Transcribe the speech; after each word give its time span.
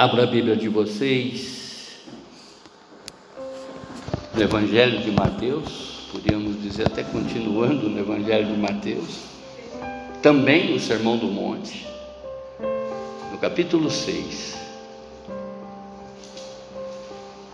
Abra 0.00 0.22
a 0.22 0.26
Bíblia 0.26 0.56
de 0.56 0.66
vocês 0.66 1.98
no 4.34 4.42
Evangelho 4.42 5.02
de 5.02 5.10
Mateus, 5.10 6.08
podíamos 6.10 6.62
dizer 6.62 6.86
até 6.86 7.02
continuando 7.02 7.86
no 7.86 7.98
Evangelho 7.98 8.46
de 8.46 8.58
Mateus, 8.58 9.18
também 10.22 10.74
o 10.74 10.80
Sermão 10.80 11.18
do 11.18 11.26
Monte, 11.26 11.86
no 13.30 13.36
capítulo 13.36 13.90
6. 13.90 14.56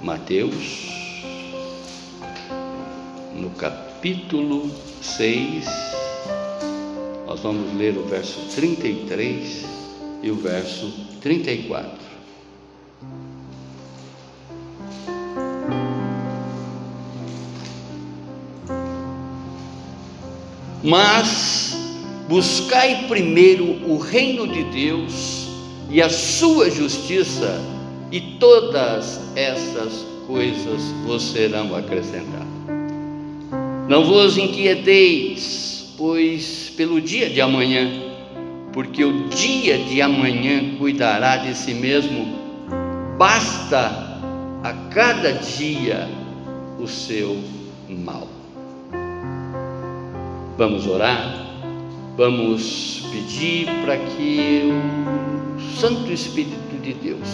Mateus, 0.00 0.86
no 3.34 3.50
capítulo 3.58 4.70
6, 5.02 5.66
nós 7.26 7.40
vamos 7.40 7.76
ler 7.76 7.98
o 7.98 8.04
verso 8.04 8.38
33 8.54 9.64
e 10.22 10.30
o 10.30 10.36
verso 10.36 10.92
34. 11.20 12.05
Mas 20.86 21.76
buscai 22.28 23.06
primeiro 23.08 23.64
o 23.90 23.98
reino 23.98 24.46
de 24.46 24.62
Deus 24.62 25.48
e 25.90 26.00
a 26.00 26.08
sua 26.08 26.70
justiça, 26.70 27.60
e 28.12 28.20
todas 28.38 29.20
essas 29.34 30.06
coisas 30.28 30.80
vos 31.04 31.24
serão 31.32 31.74
acrescentadas. 31.74 32.46
Não 33.88 34.04
vos 34.04 34.38
inquieteis, 34.38 35.92
pois 35.98 36.72
pelo 36.76 37.00
dia 37.00 37.30
de 37.30 37.40
amanhã, 37.40 37.90
porque 38.72 39.04
o 39.04 39.28
dia 39.28 39.78
de 39.78 40.00
amanhã 40.00 40.76
cuidará 40.78 41.38
de 41.38 41.52
si 41.56 41.74
mesmo, 41.74 42.28
basta 43.18 44.20
a 44.62 44.72
cada 44.94 45.32
dia 45.32 46.08
o 46.78 46.86
seu 46.86 47.36
mal. 47.88 48.35
Vamos 50.58 50.86
orar? 50.86 51.44
Vamos 52.16 53.02
pedir 53.12 53.68
para 53.84 53.98
que 53.98 54.62
o 55.54 55.78
Santo 55.78 56.10
Espírito 56.10 56.80
de 56.82 56.94
Deus 56.94 57.28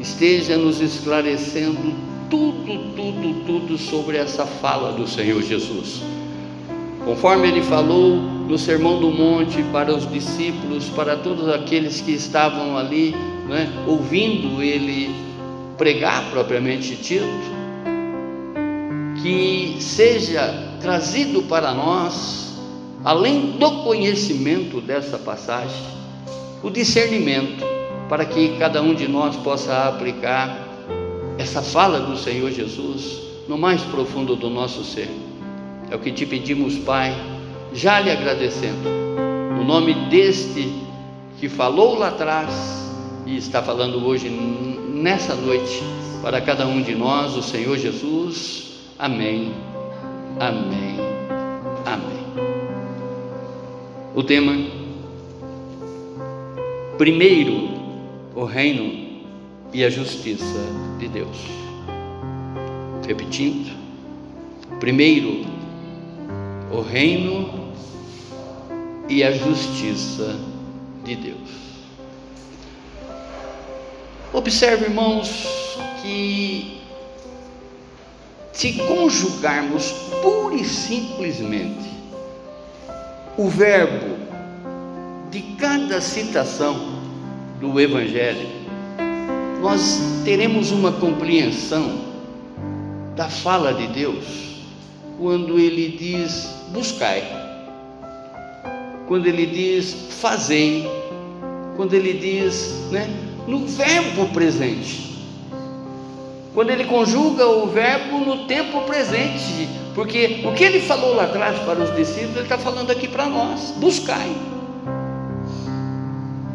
esteja 0.00 0.56
nos 0.56 0.80
esclarecendo 0.80 1.92
tudo, 2.30 2.94
tudo, 2.96 3.44
tudo 3.44 3.76
sobre 3.76 4.16
essa 4.16 4.46
fala 4.46 4.92
do 4.92 5.06
Senhor 5.06 5.42
Jesus. 5.42 6.00
Conforme 7.04 7.48
ele 7.48 7.60
falou 7.60 8.16
no 8.16 8.56
Sermão 8.56 8.98
do 8.98 9.10
Monte 9.10 9.62
para 9.64 9.94
os 9.94 10.10
discípulos, 10.10 10.88
para 10.88 11.16
todos 11.16 11.46
aqueles 11.50 12.00
que 12.00 12.12
estavam 12.12 12.78
ali, 12.78 13.14
né, 13.46 13.70
ouvindo 13.86 14.62
ele 14.62 15.14
pregar 15.76 16.30
propriamente 16.30 16.96
dito, 16.96 17.26
que 19.22 19.76
seja 19.78 20.63
trazido 20.84 21.44
para 21.44 21.72
nós, 21.72 22.52
além 23.02 23.52
do 23.52 23.82
conhecimento 23.84 24.82
dessa 24.82 25.16
passagem, 25.16 25.82
o 26.62 26.68
discernimento, 26.68 27.64
para 28.06 28.26
que 28.26 28.58
cada 28.58 28.82
um 28.82 28.94
de 28.94 29.08
nós 29.08 29.34
possa 29.36 29.88
aplicar 29.88 30.68
essa 31.38 31.62
fala 31.62 32.00
do 32.00 32.18
Senhor 32.18 32.50
Jesus 32.50 33.18
no 33.48 33.56
mais 33.56 33.80
profundo 33.80 34.36
do 34.36 34.50
nosso 34.50 34.84
ser. 34.84 35.08
É 35.90 35.96
o 35.96 35.98
que 35.98 36.12
te 36.12 36.26
pedimos, 36.26 36.76
Pai, 36.76 37.16
já 37.72 37.98
lhe 37.98 38.10
agradecendo, 38.10 38.86
no 39.56 39.64
nome 39.64 39.94
deste 40.10 40.70
que 41.40 41.48
falou 41.48 41.98
lá 41.98 42.08
atrás 42.08 42.50
e 43.24 43.38
está 43.38 43.62
falando 43.62 44.06
hoje, 44.06 44.28
nessa 44.28 45.34
noite, 45.34 45.82
para 46.20 46.42
cada 46.42 46.66
um 46.66 46.82
de 46.82 46.94
nós, 46.94 47.34
o 47.34 47.42
Senhor 47.42 47.78
Jesus. 47.78 48.64
Amém 48.98 49.73
Amém. 50.40 50.96
Amém. 51.86 52.26
O 54.14 54.22
tema: 54.22 54.52
primeiro, 56.98 57.68
o 58.34 58.44
reino 58.44 59.22
e 59.72 59.84
a 59.84 59.90
justiça 59.90 60.60
de 60.98 61.08
Deus. 61.08 61.36
Repetindo: 63.06 63.72
primeiro, 64.80 65.46
o 66.72 66.80
reino 66.80 67.72
e 69.08 69.22
a 69.22 69.30
justiça 69.30 70.36
de 71.04 71.14
Deus. 71.14 71.64
Observe, 74.32 74.86
irmãos, 74.86 75.78
que 76.02 76.83
se 78.54 78.74
conjugarmos 78.74 79.92
pura 80.22 80.54
e 80.54 80.64
simplesmente 80.64 81.92
o 83.36 83.48
verbo 83.48 84.16
de 85.30 85.42
cada 85.58 86.00
citação 86.00 87.00
do 87.60 87.80
Evangelho, 87.80 88.48
nós 89.60 90.00
teremos 90.24 90.70
uma 90.70 90.92
compreensão 90.92 92.04
da 93.16 93.28
fala 93.28 93.74
de 93.74 93.88
Deus 93.88 94.24
quando 95.18 95.58
ele 95.58 95.96
diz 95.96 96.48
buscai, 96.72 97.24
quando 99.08 99.26
ele 99.26 99.46
diz 99.46 100.08
fazei, 100.20 100.88
quando 101.76 101.94
ele 101.94 102.12
diz 102.12 102.88
né, 102.92 103.08
no 103.48 103.66
verbo 103.66 104.28
presente. 104.32 105.13
Quando 106.54 106.70
ele 106.70 106.84
conjuga 106.84 107.48
o 107.48 107.66
verbo 107.66 108.20
no 108.20 108.46
tempo 108.46 108.82
presente, 108.82 109.68
porque 109.92 110.42
o 110.44 110.52
que 110.52 110.62
ele 110.62 110.80
falou 110.80 111.16
lá 111.16 111.24
atrás 111.24 111.58
para 111.58 111.80
os 111.80 111.94
discípulos, 111.96 112.36
ele 112.36 112.44
está 112.44 112.56
falando 112.56 112.92
aqui 112.92 113.08
para 113.08 113.26
nós: 113.26 113.74
buscai. 113.76 114.32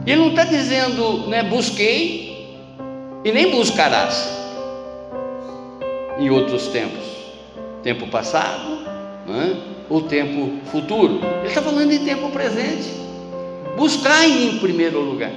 Ele 0.07 0.15
não 0.15 0.29
está 0.29 0.45
dizendo, 0.45 1.27
né, 1.27 1.43
busquei 1.43 2.57
e 3.25 3.31
nem 3.31 3.51
buscarás 3.51 4.39
em 6.17 6.29
outros 6.29 6.67
tempos, 6.67 7.03
tempo 7.83 8.07
passado 8.07 8.79
né, 9.27 9.57
ou 9.89 10.03
tempo 10.03 10.65
futuro. 10.71 11.19
Ele 11.39 11.47
está 11.47 11.61
falando 11.61 11.91
em 11.91 12.05
tempo 12.05 12.29
presente. 12.29 12.89
Buscai 13.75 14.31
em 14.31 14.59
primeiro 14.59 15.01
lugar, 15.01 15.31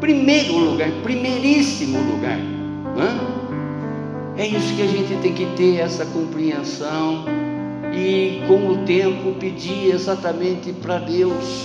primeiro 0.00 0.56
lugar, 0.56 0.88
primeiríssimo 1.02 1.98
lugar 1.98 2.57
é 4.36 4.46
isso 4.46 4.74
que 4.76 4.82
a 4.82 4.86
gente 4.86 5.20
tem 5.20 5.32
que 5.32 5.46
ter, 5.56 5.80
essa 5.80 6.04
compreensão. 6.06 7.24
E 7.92 8.42
com 8.46 8.68
o 8.68 8.78
tempo 8.84 9.32
pedir 9.32 9.92
exatamente 9.92 10.72
para 10.72 10.98
Deus, 10.98 11.64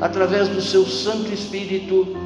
através 0.00 0.48
do 0.48 0.60
seu 0.60 0.84
Santo 0.84 1.32
Espírito, 1.32 2.16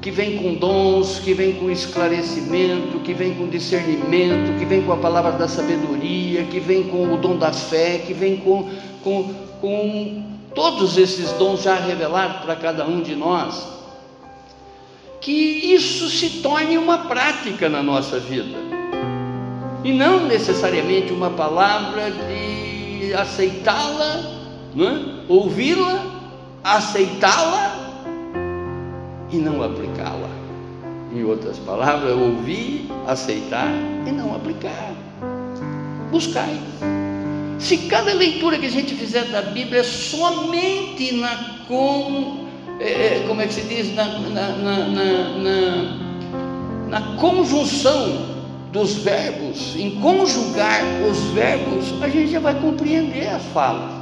que 0.00 0.10
vem 0.10 0.36
com 0.38 0.54
dons, 0.54 1.18
que 1.18 1.32
vem 1.32 1.54
com 1.54 1.70
esclarecimento, 1.70 2.98
que 3.00 3.14
vem 3.14 3.34
com 3.34 3.48
discernimento, 3.48 4.58
que 4.58 4.64
vem 4.64 4.82
com 4.82 4.92
a 4.92 4.96
palavra 4.96 5.32
da 5.32 5.48
sabedoria, 5.48 6.44
que 6.44 6.60
vem 6.60 6.84
com 6.84 7.12
o 7.14 7.16
dom 7.16 7.36
da 7.36 7.52
fé, 7.52 7.98
que 8.06 8.12
vem 8.12 8.36
com, 8.36 8.68
com, 9.02 9.34
com 9.60 10.22
todos 10.54 10.98
esses 10.98 11.32
dons 11.32 11.62
já 11.62 11.74
revelados 11.74 12.42
para 12.42 12.54
cada 12.56 12.86
um 12.86 13.00
de 13.00 13.14
nós 13.14 13.77
que 15.28 15.74
isso 15.74 16.08
se 16.08 16.40
torne 16.40 16.78
uma 16.78 17.00
prática 17.00 17.68
na 17.68 17.82
nossa 17.82 18.18
vida. 18.18 18.56
E 19.84 19.92
não 19.92 20.26
necessariamente 20.26 21.12
uma 21.12 21.28
palavra 21.28 22.10
de 22.10 23.12
aceitá-la, 23.12 24.22
é? 24.74 25.24
ouvi-la, 25.28 26.02
aceitá-la 26.64 27.76
e 29.30 29.36
não 29.36 29.62
aplicá-la. 29.62 30.30
Em 31.14 31.22
outras 31.24 31.58
palavras, 31.58 32.16
ouvir, 32.16 32.88
aceitar 33.06 33.68
e 34.06 34.10
não 34.10 34.34
aplicar. 34.34 34.94
Buscai. 36.10 36.58
Se 37.58 37.76
cada 37.76 38.14
leitura 38.14 38.56
que 38.56 38.64
a 38.64 38.70
gente 38.70 38.94
fizer 38.94 39.24
da 39.26 39.42
Bíblia 39.42 39.80
é 39.80 39.84
somente 39.84 41.16
na 41.16 41.58
com 41.68 42.37
é, 42.80 42.84
é, 42.84 43.24
como 43.26 43.40
é 43.40 43.46
que 43.46 43.54
se 43.54 43.62
diz, 43.62 43.94
na, 43.94 44.04
na, 44.04 44.48
na, 44.56 44.88
na, 46.88 47.16
conjunção 47.16 48.38
dos 48.72 48.94
verbos, 48.94 49.74
em 49.76 49.92
conjugar 50.00 50.82
os 51.10 51.18
verbos, 51.32 52.02
a 52.02 52.08
gente 52.08 52.32
já 52.32 52.40
vai 52.40 52.54
compreender 52.54 53.28
a 53.28 53.38
fala. 53.38 53.98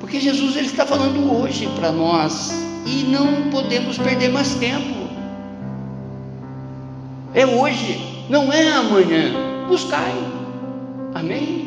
Porque 0.00 0.18
Jesus 0.18 0.56
ele 0.56 0.66
está 0.66 0.86
falando 0.86 1.32
hoje 1.40 1.68
para 1.76 1.90
nós 1.92 2.52
e 2.86 3.04
não 3.04 3.50
podemos 3.50 3.98
perder 3.98 4.30
mais 4.30 4.54
tempo. 4.54 5.04
É 7.34 7.44
hoje, 7.44 8.26
não 8.30 8.52
é 8.52 8.68
amanhã. 8.72 9.32
Buscai. 9.68 10.14
Amém? 11.14 11.63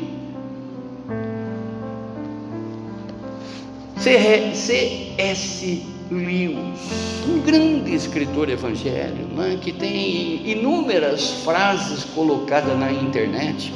C.S. 4.54 5.84
Lewis, 6.10 6.80
um 7.28 7.42
grande 7.42 7.94
escritor 7.94 8.50
evangélico, 8.50 9.36
né, 9.36 9.60
que 9.62 9.74
tem 9.74 10.50
inúmeras 10.50 11.44
frases 11.44 12.06
colocadas 12.16 12.80
na 12.80 12.90
internet. 12.90 13.74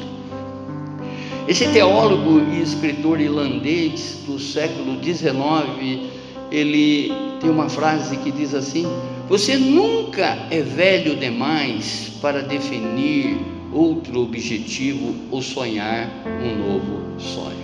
Esse 1.50 1.68
teólogo 1.74 2.40
e 2.54 2.62
escritor 2.62 3.20
irlandês 3.20 4.20
do 4.26 4.40
século 4.40 5.04
XIX, 5.04 6.10
ele 6.50 7.12
tem 7.42 7.50
uma 7.50 7.68
frase 7.68 8.16
que 8.16 8.32
diz 8.32 8.54
assim: 8.54 8.88
Você 9.28 9.58
nunca 9.58 10.48
é 10.50 10.62
velho 10.62 11.18
demais 11.18 12.10
para 12.22 12.42
definir 12.42 13.38
outro 13.74 14.22
objetivo 14.22 15.14
ou 15.30 15.42
sonhar 15.42 16.10
um 16.42 16.56
novo 16.56 17.20
sonho. 17.20 17.61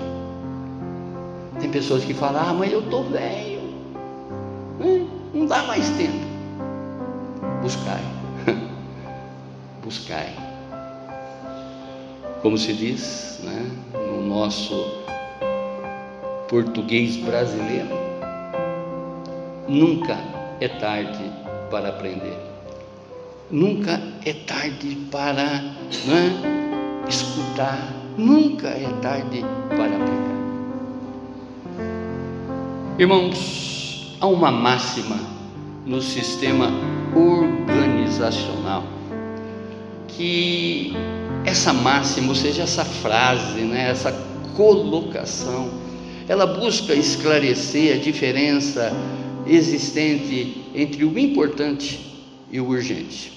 Tem 1.68 1.72
pessoas 1.74 2.06
que 2.06 2.14
falam: 2.14 2.42
Ah, 2.42 2.54
mas 2.54 2.72
eu 2.72 2.80
estou 2.80 3.04
velho, 3.10 3.60
não 5.34 5.46
dá 5.46 5.64
mais 5.64 5.90
tempo. 5.98 6.26
Buscai, 7.62 8.02
buscai. 9.84 10.34
Como 12.42 12.58
se 12.58 12.72
diz 12.72 13.42
né, 13.44 13.70
no 13.94 14.26
nosso 14.26 14.74
português 16.48 17.18
brasileiro, 17.18 17.90
nunca 19.68 20.16
é 20.62 20.70
tarde 20.70 21.30
para 21.70 21.90
aprender. 21.90 22.38
Nunca 23.52 24.00
é 24.26 24.34
tarde 24.34 24.96
para 25.12 25.44
né, 25.44 27.04
escutar. 27.10 27.94
Nunca 28.18 28.70
é 28.70 28.88
tarde 29.02 29.44
para 29.76 29.96
aprender. 29.96 30.37
Irmãos, 33.00 34.18
há 34.20 34.26
uma 34.26 34.50
máxima 34.50 35.20
no 35.86 36.02
sistema 36.02 36.72
organizacional 37.16 38.84
que 40.08 40.94
essa 41.46 41.72
máxima, 41.72 42.30
ou 42.30 42.36
seja, 42.36 42.64
essa 42.64 42.84
frase, 42.84 43.60
né, 43.60 43.92
essa 43.92 44.12
colocação, 44.56 45.70
ela 46.28 46.48
busca 46.48 46.96
esclarecer 46.96 47.98
a 47.98 48.00
diferença 48.00 48.92
existente 49.46 50.66
entre 50.74 51.06
o 51.06 51.20
importante 51.20 52.26
e 52.52 52.60
o 52.60 52.68
urgente. 52.68 53.32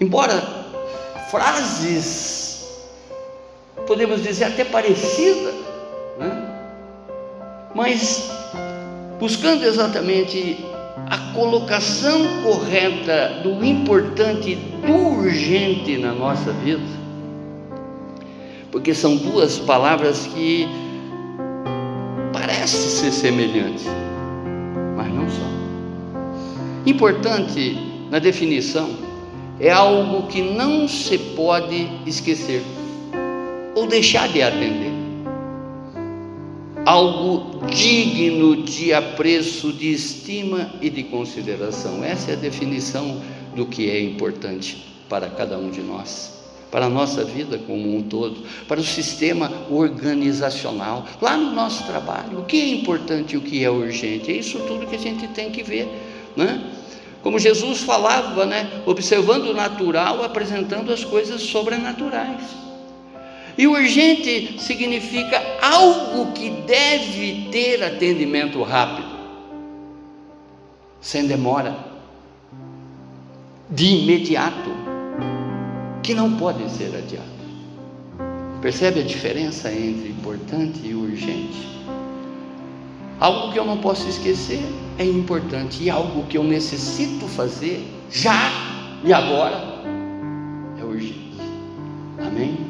Embora 0.00 0.40
frases, 1.32 2.64
podemos 3.88 4.22
dizer 4.22 4.44
até 4.44 4.64
parecidas? 4.64 5.65
Mas 7.76 8.30
buscando 9.20 9.62
exatamente 9.64 10.64
a 11.10 11.18
colocação 11.34 12.22
correta 12.42 13.42
do 13.42 13.62
importante 13.62 14.52
e 14.52 14.86
do 14.86 15.18
urgente 15.18 15.98
na 15.98 16.12
nossa 16.12 16.52
vida, 16.52 16.80
porque 18.72 18.94
são 18.94 19.16
duas 19.16 19.58
palavras 19.58 20.26
que 20.28 20.66
parecem 22.32 22.80
ser 22.88 23.12
semelhantes, 23.12 23.84
mas 24.96 25.12
não 25.12 25.28
são. 25.28 25.56
Importante 26.86 27.78
na 28.10 28.18
definição 28.18 28.88
é 29.60 29.70
algo 29.70 30.28
que 30.28 30.40
não 30.40 30.88
se 30.88 31.18
pode 31.18 31.90
esquecer 32.06 32.62
ou 33.74 33.86
deixar 33.86 34.28
de 34.28 34.40
atender 34.40 34.95
algo 36.86 37.66
digno 37.66 38.62
de 38.62 38.94
apreço, 38.94 39.72
de 39.72 39.92
estima 39.92 40.70
e 40.80 40.88
de 40.88 41.02
consideração. 41.02 42.04
Essa 42.04 42.30
é 42.30 42.34
a 42.34 42.38
definição 42.38 43.20
do 43.56 43.66
que 43.66 43.90
é 43.90 44.00
importante 44.00 44.86
para 45.08 45.28
cada 45.28 45.58
um 45.58 45.68
de 45.68 45.80
nós, 45.80 46.44
para 46.70 46.86
a 46.86 46.88
nossa 46.88 47.24
vida 47.24 47.58
como 47.58 47.96
um 47.96 48.02
todo, 48.02 48.36
para 48.68 48.78
o 48.78 48.84
sistema 48.84 49.50
organizacional, 49.68 51.04
lá 51.20 51.36
no 51.36 51.52
nosso 51.52 51.84
trabalho, 51.86 52.38
o 52.38 52.44
que 52.44 52.60
é 52.60 52.68
importante 52.68 53.34
e 53.34 53.36
o 53.36 53.40
que 53.40 53.64
é 53.64 53.70
urgente. 53.70 54.30
É 54.30 54.36
isso 54.36 54.60
tudo 54.60 54.86
que 54.86 54.94
a 54.94 54.98
gente 54.98 55.26
tem 55.28 55.50
que 55.50 55.64
ver, 55.64 55.88
né? 56.36 56.70
Como 57.20 57.40
Jesus 57.40 57.80
falava, 57.80 58.46
né? 58.46 58.82
Observando 58.86 59.46
o 59.46 59.54
natural, 59.54 60.22
apresentando 60.22 60.92
as 60.92 61.02
coisas 61.02 61.42
sobrenaturais. 61.42 62.65
E 63.58 63.66
urgente 63.66 64.60
significa 64.60 65.40
algo 65.62 66.32
que 66.32 66.50
deve 66.66 67.48
ter 67.50 67.82
atendimento 67.82 68.62
rápido, 68.62 69.08
sem 71.00 71.26
demora, 71.26 71.74
de 73.70 73.86
imediato, 73.86 74.70
que 76.02 76.12
não 76.12 76.36
pode 76.36 76.70
ser 76.70 76.94
adiado. 76.94 77.36
Percebe 78.60 79.00
a 79.00 79.04
diferença 79.04 79.72
entre 79.72 80.10
importante 80.10 80.80
e 80.84 80.94
urgente? 80.94 81.66
Algo 83.18 83.52
que 83.52 83.58
eu 83.58 83.64
não 83.64 83.78
posso 83.78 84.06
esquecer 84.06 84.60
é 84.98 85.04
importante, 85.04 85.82
e 85.82 85.88
algo 85.88 86.26
que 86.26 86.36
eu 86.36 86.44
necessito 86.44 87.26
fazer 87.26 87.82
já 88.10 88.50
e 89.02 89.12
agora 89.12 89.62
é 90.78 90.84
urgente. 90.84 91.36
Amém? 92.18 92.65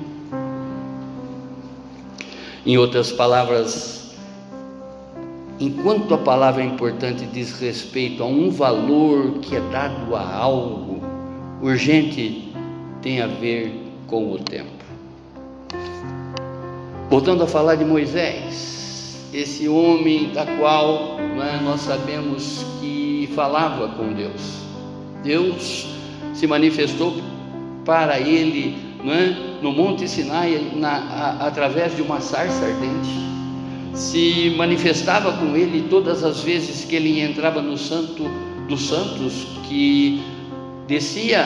Em 2.66 2.76
outras 2.76 3.12
palavras, 3.12 4.10
enquanto 5.60 6.12
a 6.12 6.18
palavra 6.18 6.64
importante 6.64 7.24
diz 7.26 7.60
respeito 7.60 8.24
a 8.24 8.26
um 8.26 8.50
valor 8.50 9.34
que 9.40 9.54
é 9.54 9.60
dado 9.70 10.16
a 10.16 10.34
algo, 10.34 11.00
urgente 11.62 12.52
tem 13.00 13.22
a 13.22 13.28
ver 13.28 13.72
com 14.08 14.32
o 14.32 14.38
tempo. 14.38 14.84
Voltando 17.08 17.44
a 17.44 17.46
falar 17.46 17.76
de 17.76 17.84
Moisés, 17.84 19.28
esse 19.32 19.68
homem 19.68 20.32
da 20.32 20.44
qual 20.58 21.20
é, 21.20 21.62
nós 21.62 21.82
sabemos 21.82 22.66
que 22.80 23.30
falava 23.32 23.90
com 23.90 24.12
Deus. 24.12 24.62
Deus 25.22 25.86
se 26.34 26.48
manifestou 26.48 27.14
para 27.84 28.18
ele 28.18 28.85
é? 29.12 29.36
no 29.62 29.72
Monte 29.72 30.08
Sinai, 30.08 30.72
na, 30.74 30.90
a, 30.90 31.46
através 31.46 31.94
de 31.94 32.02
uma 32.02 32.20
sarça 32.20 32.64
ardente, 32.64 33.10
se 33.94 34.54
manifestava 34.56 35.32
com 35.32 35.56
ele 35.56 35.86
todas 35.88 36.24
as 36.24 36.40
vezes 36.40 36.84
que 36.84 36.96
ele 36.96 37.20
entrava 37.20 37.62
no 37.62 37.78
Santo 37.78 38.24
dos 38.68 38.88
Santos, 38.88 39.46
que 39.68 40.22
descia 40.86 41.44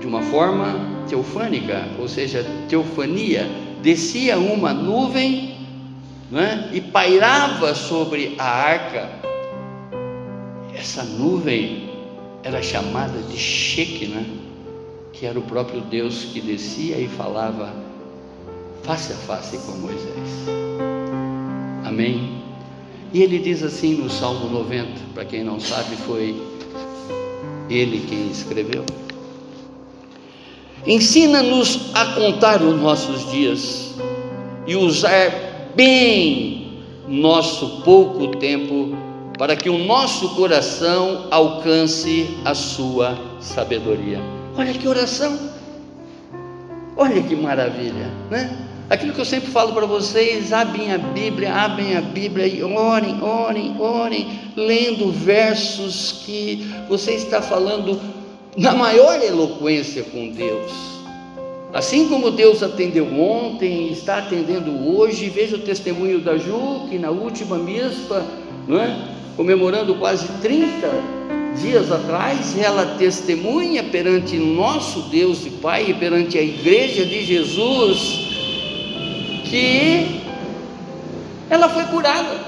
de 0.00 0.06
uma 0.06 0.22
forma 0.22 0.74
teofânica, 1.08 1.88
ou 1.98 2.08
seja, 2.08 2.44
teofania, 2.68 3.48
descia 3.82 4.38
uma 4.38 4.72
nuvem 4.72 5.56
é? 6.32 6.76
e 6.76 6.80
pairava 6.80 7.74
sobre 7.74 8.34
a 8.38 8.44
arca. 8.44 9.10
Essa 10.74 11.02
nuvem 11.02 11.88
era 12.42 12.62
chamada 12.62 13.18
de 13.22 13.36
Shekinah 13.36 14.45
que 15.18 15.24
era 15.24 15.38
o 15.38 15.42
próprio 15.42 15.80
Deus 15.80 16.26
que 16.32 16.40
descia 16.40 16.98
e 16.98 17.08
falava 17.08 17.72
face 18.82 19.12
a 19.12 19.16
face 19.16 19.58
com 19.58 19.72
Moisés. 19.78 20.46
Amém? 21.84 22.42
E 23.12 23.22
ele 23.22 23.38
diz 23.38 23.62
assim 23.62 23.94
no 23.94 24.10
Salmo 24.10 24.48
90, 24.50 24.90
para 25.14 25.24
quem 25.24 25.42
não 25.42 25.58
sabe, 25.58 25.96
foi 25.96 26.36
ele 27.70 28.04
quem 28.06 28.30
escreveu. 28.30 28.84
Ensina-nos 30.86 31.94
a 31.94 32.06
contar 32.14 32.62
os 32.62 32.78
nossos 32.80 33.30
dias 33.30 33.94
e 34.66 34.76
usar 34.76 35.72
bem 35.74 36.82
nosso 37.08 37.82
pouco 37.82 38.36
tempo 38.36 38.96
para 39.38 39.56
que 39.56 39.70
o 39.70 39.78
nosso 39.78 40.34
coração 40.34 41.26
alcance 41.30 42.36
a 42.44 42.54
sua 42.54 43.18
sabedoria. 43.40 44.35
Olha 44.56 44.72
que 44.72 44.88
oração. 44.88 45.38
Olha 46.96 47.22
que 47.22 47.36
maravilha, 47.36 48.10
né? 48.30 48.56
Aquilo 48.88 49.12
que 49.12 49.20
eu 49.20 49.24
sempre 49.24 49.50
falo 49.50 49.72
para 49.72 49.84
vocês, 49.84 50.52
abrem 50.52 50.92
a 50.92 50.98
Bíblia, 50.98 51.52
abrem 51.52 51.96
a 51.96 52.00
Bíblia 52.00 52.46
e 52.46 52.62
orem, 52.62 53.20
orem, 53.20 53.76
orem, 53.80 54.28
lendo 54.56 55.10
versos 55.10 56.22
que 56.24 56.72
você 56.88 57.12
está 57.12 57.42
falando 57.42 58.00
na 58.56 58.72
maior 58.74 59.20
eloquência 59.22 60.04
com 60.04 60.30
Deus. 60.30 60.72
Assim 61.74 62.08
como 62.08 62.30
Deus 62.30 62.62
atendeu 62.62 63.06
ontem, 63.20 63.90
está 63.92 64.18
atendendo 64.18 64.70
hoje, 64.88 65.28
veja 65.28 65.56
o 65.56 65.60
testemunho 65.60 66.20
da 66.20 66.38
Ju, 66.38 66.86
que 66.88 66.98
na 66.98 67.10
última 67.10 67.58
mispa, 67.58 68.24
não 68.66 68.80
é? 68.80 69.16
comemorando 69.36 69.94
quase 69.96 70.26
30 70.40 71.35
dias 71.60 71.90
atrás, 71.90 72.56
ela 72.58 72.96
testemunha 72.98 73.84
perante 73.84 74.36
nosso 74.36 75.02
Deus 75.02 75.44
e 75.46 75.50
Pai 75.50 75.86
e 75.90 75.94
perante 75.94 76.38
a 76.38 76.42
igreja 76.42 77.04
de 77.04 77.24
Jesus 77.24 78.26
que 79.44 80.20
ela 81.48 81.68
foi 81.68 81.84
curada. 81.84 82.40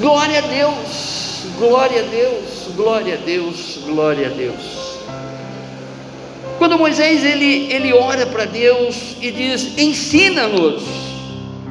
Glória 0.00 0.38
a 0.38 0.42
Deus, 0.42 1.46
glória 1.58 2.00
a 2.00 2.06
Deus, 2.06 2.74
glória 2.76 3.14
a 3.14 3.18
Deus, 3.18 3.78
glória 3.86 4.26
a 4.26 4.30
Deus. 4.30 4.84
Quando 6.58 6.78
Moisés 6.78 7.24
ele, 7.24 7.72
ele 7.72 7.92
ora 7.92 8.26
para 8.26 8.44
Deus 8.44 9.16
e 9.20 9.30
diz: 9.30 9.76
ensina-nos. 9.78 10.82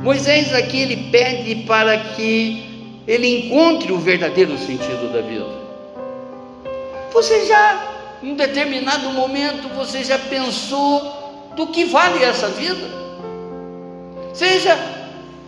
Moisés 0.04 0.54
aqui 0.54 0.82
ele 0.82 1.10
pede 1.12 1.56
para 1.64 1.98
que 1.98 2.73
ele 3.08 3.48
encontre 3.48 3.92
o 3.92 3.98
verdadeiro 3.98 4.58
sentido 4.58 5.12
da 5.12 5.22
vida. 5.22 5.64
Você 7.12 7.46
já, 7.46 7.94
em 8.24 8.36
determinado 8.36 9.10
momento, 9.12 9.68
você 9.76 10.04
já 10.04 10.18
pensou 10.18 11.52
do 11.56 11.68
que 11.68 11.86
vale 11.86 12.24
essa 12.24 12.48
vida? 12.50 12.88
Seja, 14.34 14.78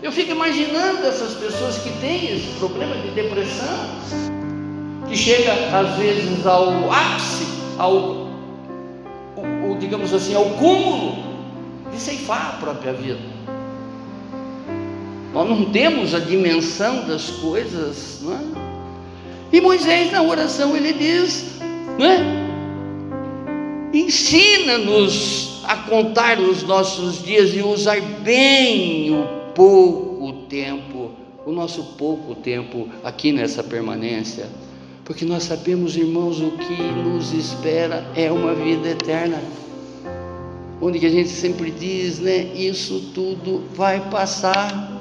eu 0.03 0.11
fico 0.11 0.31
imaginando 0.31 1.07
essas 1.07 1.33
pessoas 1.33 1.77
que 1.79 1.89
têm 1.99 2.35
esse 2.35 2.47
problema 2.59 2.95
de 2.97 3.09
depressão, 3.09 3.89
que 5.07 5.15
chega 5.15 5.51
às 5.75 5.97
vezes 5.97 6.45
ao 6.45 6.91
ápice, 6.91 7.47
ao 7.77 8.25
digamos 9.79 10.13
assim, 10.13 10.33
ao 10.33 10.45
cúmulo 10.51 11.15
de 11.91 11.99
ceifar 11.99 12.55
a 12.55 12.57
própria 12.59 12.93
vida. 12.93 13.34
Nós 15.35 15.49
não 15.49 15.65
temos 15.65 16.15
a 16.15 16.19
dimensão 16.19 17.05
das 17.05 17.29
coisas, 17.29 18.21
não 18.21 18.31
é? 18.31 18.39
E 19.51 19.59
Moisés 19.59 20.09
na 20.09 20.23
oração 20.23 20.77
ele 20.77 20.93
diz, 20.93 21.59
é? 21.99 22.23
Ensina-nos 23.93 25.61
a 25.65 25.75
contar 25.75 26.39
os 26.39 26.63
nossos 26.63 27.21
dias 27.21 27.53
e 27.53 27.61
usar 27.61 27.99
bem 28.23 29.11
o 29.11 29.51
pouco 29.53 30.31
tempo, 30.47 31.11
o 31.45 31.51
nosso 31.51 31.83
pouco 31.97 32.35
tempo 32.35 32.87
aqui 33.03 33.33
nessa 33.33 33.61
permanência, 33.61 34.47
porque 35.03 35.25
nós 35.25 35.43
sabemos, 35.43 35.97
irmãos, 35.97 36.39
o 36.39 36.51
que 36.51 36.81
nos 36.81 37.33
espera 37.33 38.09
é 38.15 38.31
uma 38.31 38.53
vida 38.53 38.87
eterna. 38.87 39.41
Onde 40.81 40.97
que 40.97 41.05
a 41.05 41.11
gente 41.11 41.29
sempre 41.29 41.71
diz, 41.71 42.19
né? 42.19 42.53
Isso 42.55 43.11
tudo 43.13 43.63
vai 43.75 43.99
passar 44.09 44.94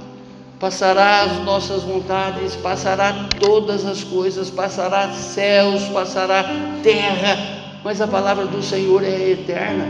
passará 0.65 1.25
as 1.25 1.45
nossas 1.45 1.83
vontades, 1.83 2.57
passará 2.57 3.29
todas 3.39 3.85
as 3.85 4.03
coisas, 4.03 4.49
passará 4.49 5.13
céus, 5.13 5.83
passará 5.89 6.43
terra, 6.83 7.37
mas 7.85 8.01
a 8.01 8.09
palavra 8.09 8.47
do 8.47 8.63
Senhor 8.63 9.05
é 9.05 9.33
eterna. 9.33 9.87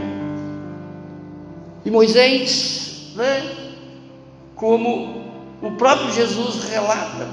E 1.85 1.91
Moisés, 1.93 3.13
né, 3.15 3.49
como 4.57 5.23
o 5.63 5.71
próprio 5.79 6.11
Jesus 6.11 6.69
relata, 6.69 7.29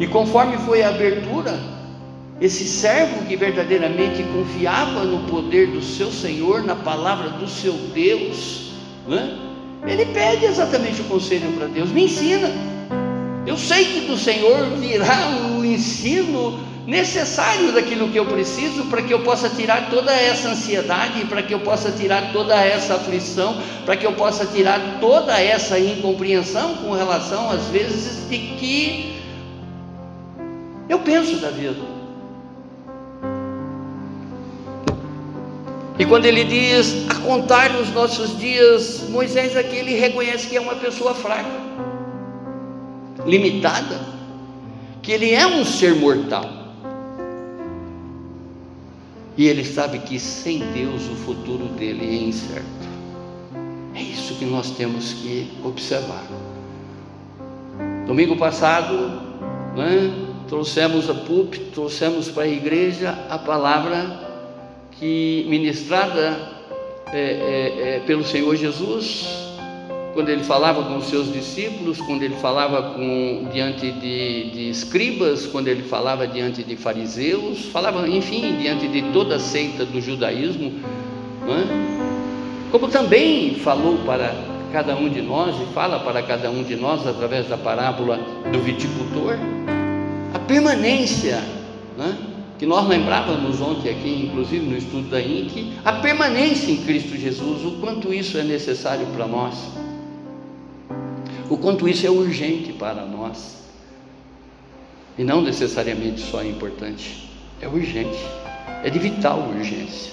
e 0.00 0.06
conforme 0.06 0.56
foi 0.56 0.82
a 0.82 0.88
abertura, 0.88 1.60
esse 2.40 2.64
servo 2.64 3.26
que 3.26 3.36
verdadeiramente 3.36 4.22
confiava 4.32 5.04
no 5.04 5.30
poder 5.30 5.66
do 5.66 5.82
seu 5.82 6.10
Senhor, 6.10 6.62
na 6.64 6.74
palavra 6.74 7.28
do 7.28 7.46
seu 7.46 7.74
Deus, 7.92 8.72
né? 9.06 9.45
Ele 9.86 10.06
pede 10.06 10.44
exatamente 10.44 11.00
o 11.00 11.04
conselho 11.04 11.52
para 11.52 11.66
Deus: 11.66 11.90
me 11.90 12.04
ensina. 12.04 12.50
Eu 13.46 13.56
sei 13.56 13.84
que 13.84 14.00
do 14.00 14.18
Senhor 14.18 14.70
virá 14.78 15.30
o 15.56 15.64
ensino 15.64 16.58
necessário 16.86 17.72
daquilo 17.72 18.08
que 18.08 18.18
eu 18.18 18.26
preciso 18.26 18.84
para 18.84 19.02
que 19.02 19.12
eu 19.12 19.20
possa 19.20 19.48
tirar 19.48 19.90
toda 19.90 20.12
essa 20.12 20.48
ansiedade, 20.48 21.24
para 21.26 21.42
que 21.42 21.52
eu 21.52 21.60
possa 21.60 21.90
tirar 21.90 22.32
toda 22.32 22.54
essa 22.54 22.94
aflição, 22.94 23.60
para 23.84 23.96
que 23.96 24.06
eu 24.06 24.12
possa 24.12 24.46
tirar 24.46 24.98
toda 25.00 25.40
essa 25.40 25.78
incompreensão 25.78 26.74
com 26.76 26.92
relação 26.92 27.50
às 27.50 27.66
vezes 27.68 28.28
de 28.28 28.38
que 28.38 29.16
eu 30.88 31.00
penso 31.00 31.36
da 31.36 31.50
vida. 31.50 31.95
E 35.98 36.04
quando 36.04 36.26
ele 36.26 36.44
diz 36.44 37.08
a 37.08 37.14
contar 37.14 37.74
os 37.74 37.90
nossos 37.90 38.38
dias, 38.38 39.08
Moisés 39.08 39.56
aqui 39.56 39.76
ele 39.76 39.94
reconhece 39.94 40.46
que 40.46 40.56
é 40.56 40.60
uma 40.60 40.74
pessoa 40.74 41.14
fraca, 41.14 41.48
limitada, 43.24 43.98
que 45.02 45.10
ele 45.10 45.32
é 45.32 45.46
um 45.46 45.64
ser 45.64 45.94
mortal. 45.94 46.44
E 49.38 49.46
ele 49.46 49.64
sabe 49.64 49.98
que 50.00 50.18
sem 50.18 50.58
Deus 50.72 51.08
o 51.08 51.14
futuro 51.14 51.64
dele 51.64 52.04
é 52.04 52.28
incerto. 52.28 52.66
É 53.94 54.02
isso 54.02 54.34
que 54.34 54.44
nós 54.44 54.70
temos 54.72 55.14
que 55.14 55.50
observar. 55.64 56.24
Domingo 58.06 58.36
passado, 58.36 58.94
né, 59.74 60.12
trouxemos 60.46 61.08
a 61.08 61.14
púlpito, 61.14 61.70
trouxemos 61.72 62.28
para 62.28 62.44
a 62.44 62.48
igreja 62.48 63.18
a 63.30 63.38
palavra 63.38 64.35
que 64.98 65.46
ministrada 65.48 66.56
é, 67.12 67.18
é, 67.18 67.96
é, 67.96 68.02
pelo 68.06 68.24
Senhor 68.24 68.54
Jesus, 68.56 69.26
quando 70.14 70.30
ele 70.30 70.42
falava 70.42 70.82
com 70.82 70.96
os 70.96 71.06
seus 71.06 71.30
discípulos, 71.32 72.00
quando 72.00 72.22
ele 72.22 72.34
falava 72.36 72.94
com, 72.94 73.48
diante 73.52 73.92
de, 73.92 74.50
de 74.50 74.70
escribas, 74.70 75.46
quando 75.46 75.68
ele 75.68 75.82
falava 75.82 76.26
diante 76.26 76.62
de 76.62 76.76
fariseus, 76.76 77.66
falava, 77.66 78.08
enfim, 78.08 78.56
diante 78.56 78.88
de 78.88 79.02
toda 79.12 79.36
a 79.36 79.38
seita 79.38 79.84
do 79.84 80.00
judaísmo, 80.00 80.72
é? 81.44 82.70
como 82.72 82.88
também 82.88 83.56
falou 83.56 83.98
para 83.98 84.34
cada 84.72 84.96
um 84.96 85.08
de 85.08 85.20
nós 85.20 85.54
e 85.60 85.72
fala 85.72 86.00
para 86.00 86.22
cada 86.22 86.50
um 86.50 86.62
de 86.62 86.76
nós 86.76 87.06
através 87.06 87.46
da 87.48 87.58
parábola 87.58 88.18
do 88.50 88.58
viticultor, 88.60 89.36
a 90.32 90.38
permanência, 90.38 91.42
é? 91.98 92.35
Que 92.58 92.64
nós 92.64 92.88
lembrávamos 92.88 93.60
ontem 93.60 93.90
aqui, 93.90 94.26
inclusive 94.26 94.64
no 94.64 94.76
estudo 94.76 95.08
da 95.10 95.20
INC, 95.20 95.72
a 95.84 95.92
permanência 95.94 96.70
em 96.70 96.78
Cristo 96.78 97.16
Jesus, 97.16 97.64
o 97.64 97.72
quanto 97.80 98.12
isso 98.12 98.38
é 98.38 98.42
necessário 98.42 99.06
para 99.08 99.26
nós, 99.26 99.54
o 101.50 101.56
quanto 101.58 101.88
isso 101.88 102.06
é 102.06 102.10
urgente 102.10 102.72
para 102.72 103.04
nós, 103.04 103.56
e 105.18 105.24
não 105.24 105.42
necessariamente 105.42 106.20
só 106.20 106.40
é 106.40 106.48
importante, 106.48 107.30
é 107.60 107.68
urgente, 107.68 108.18
é 108.82 108.90
de 108.90 108.98
vital 108.98 109.50
urgência. 109.54 110.12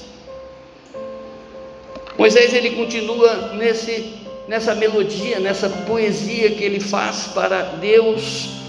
Moisés 2.18 2.54
ele 2.54 2.72
continua 2.72 3.54
nesse, 3.54 4.14
nessa 4.48 4.76
melodia, 4.76 5.40
nessa 5.40 5.70
poesia 5.70 6.52
que 6.52 6.64
ele 6.64 6.80
faz 6.80 7.28
para 7.28 7.62
Deus 7.78 8.63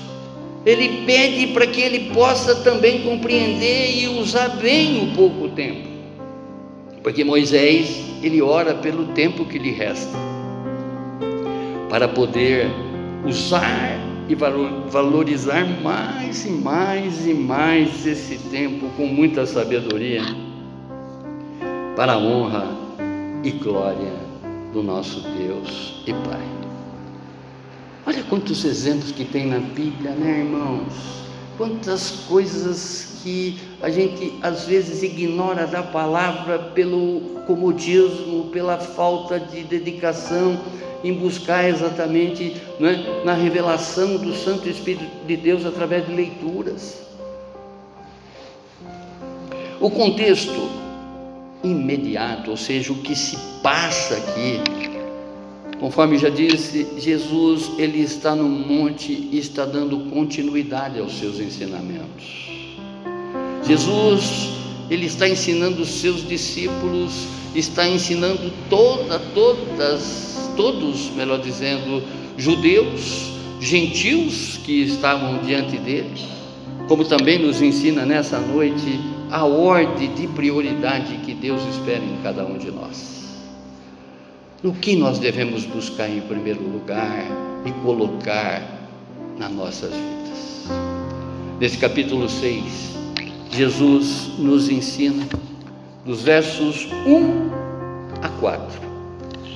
ele 0.65 1.05
pede 1.05 1.49
para 1.49 1.67
que 1.67 1.81
ele 1.81 2.11
possa 2.13 2.57
também 2.57 3.03
compreender 3.03 3.97
e 3.97 4.09
usar 4.09 4.49
bem 4.57 5.11
o 5.11 5.15
pouco 5.15 5.49
tempo. 5.49 5.89
Porque 7.03 7.23
Moisés, 7.23 8.03
ele 8.23 8.41
ora 8.41 8.75
pelo 8.75 9.07
tempo 9.09 9.45
que 9.45 9.59
lhe 9.59 9.73
resta, 9.73 10.17
para 11.91 12.09
poder 12.09 12.67
usar 13.27 14.01
e 14.27 14.35
valorizar 14.35 15.67
mais 15.83 16.47
e 16.47 16.51
mais 16.51 17.27
e 17.27 17.35
mais 17.35 18.07
esse 18.07 18.39
tempo 18.49 18.89
com 18.97 19.07
muita 19.07 19.45
sabedoria, 19.45 20.23
para 21.95 22.15
a 22.15 22.19
honra 22.19 22.67
e 23.43 23.51
glória 23.51 24.15
do 24.73 24.83
nosso 24.83 25.21
Deus 25.21 26.03
e 26.07 26.13
Pai. 26.13 26.64
Olha 28.07 28.23
quantos 28.25 28.65
exemplos 28.67 29.13
que 29.13 29.25
tem 29.25 29.47
na 29.47 29.59
Bíblia, 29.59 30.11
né, 30.11 30.41
irmãos? 30.41 30.93
Quantas 31.57 32.11
coisas 32.29 33.21
que 33.23 33.59
a 33.81 33.89
gente 33.89 34.35
às 34.43 34.67
vezes 34.67 35.03
ignora 35.03 35.67
da 35.67 35.83
palavra 35.83 36.59
pelo 36.59 37.43
comodismo, 37.47 38.51
pela 38.51 38.77
falta 38.77 39.41
de 39.41 39.63
dedicação 39.65 40.61
em 41.03 41.15
buscar 41.15 41.67
exatamente 41.67 42.61
né, 42.79 43.23
na 43.25 43.33
revelação 43.33 44.19
do 44.19 44.35
Santo 44.35 44.69
Espírito 44.69 45.27
de 45.27 45.37
Deus 45.39 45.65
através 45.65 46.07
de 46.07 46.15
leituras. 46.15 46.99
O 49.81 49.91
contexto 49.91 50.69
imediato, 51.63 52.51
ou 52.51 52.57
seja, 52.57 52.93
o 52.93 52.97
que 52.97 53.17
se 53.17 53.39
passa 53.63 54.15
aqui, 54.17 54.94
Conforme 55.85 56.17
já 56.17 56.31
disse, 56.31 56.87
Jesus 56.97 57.73
ele 57.77 58.01
está 58.01 58.35
no 58.35 58.49
monte 58.49 59.29
e 59.31 59.37
está 59.37 59.67
dando 59.67 59.99
continuidade 60.09 60.99
aos 60.99 61.19
seus 61.19 61.39
ensinamentos. 61.39 62.49
Jesus 63.67 64.49
ele 64.89 65.05
está 65.05 65.29
ensinando 65.29 65.83
os 65.83 66.01
seus 66.01 66.27
discípulos, 66.27 67.27
está 67.55 67.87
ensinando 67.87 68.51
toda, 68.71 69.19
todas, 69.35 70.51
todos, 70.57 71.11
melhor 71.11 71.43
dizendo, 71.43 72.03
judeus, 72.39 73.35
gentios 73.61 74.59
que 74.65 74.85
estavam 74.85 75.43
diante 75.43 75.77
dele, 75.77 76.19
como 76.89 77.05
também 77.05 77.39
nos 77.39 77.61
ensina 77.61 78.07
nessa 78.07 78.39
noite 78.39 78.99
a 79.31 79.45
ordem 79.45 80.15
de 80.15 80.29
prioridade 80.29 81.19
que 81.27 81.35
Deus 81.35 81.61
espera 81.77 82.03
em 82.03 82.23
cada 82.23 82.43
um 82.47 82.57
de 82.57 82.71
nós 82.71 83.24
no 84.65 84.73
que 84.73 84.97
nós 84.97 85.19
devemos 85.19 85.67
buscar 85.67 86.09
em 86.09 86.23
primeiro 86.23 86.63
lugar 86.63 87.27
e 87.67 87.71
colocar 87.83 88.89
nas 89.37 89.53
nossas 89.53 89.91
vidas. 89.91 90.67
Nesse 91.61 91.77
capítulo 91.77 92.27
6, 92.31 92.65
Jesus 93.51 94.31
nos 94.39 94.71
ensina, 94.71 95.29
dos 96.07 96.23
versos 96.23 96.89
1 97.07 98.23
a 98.23 98.29
4, 98.41 98.81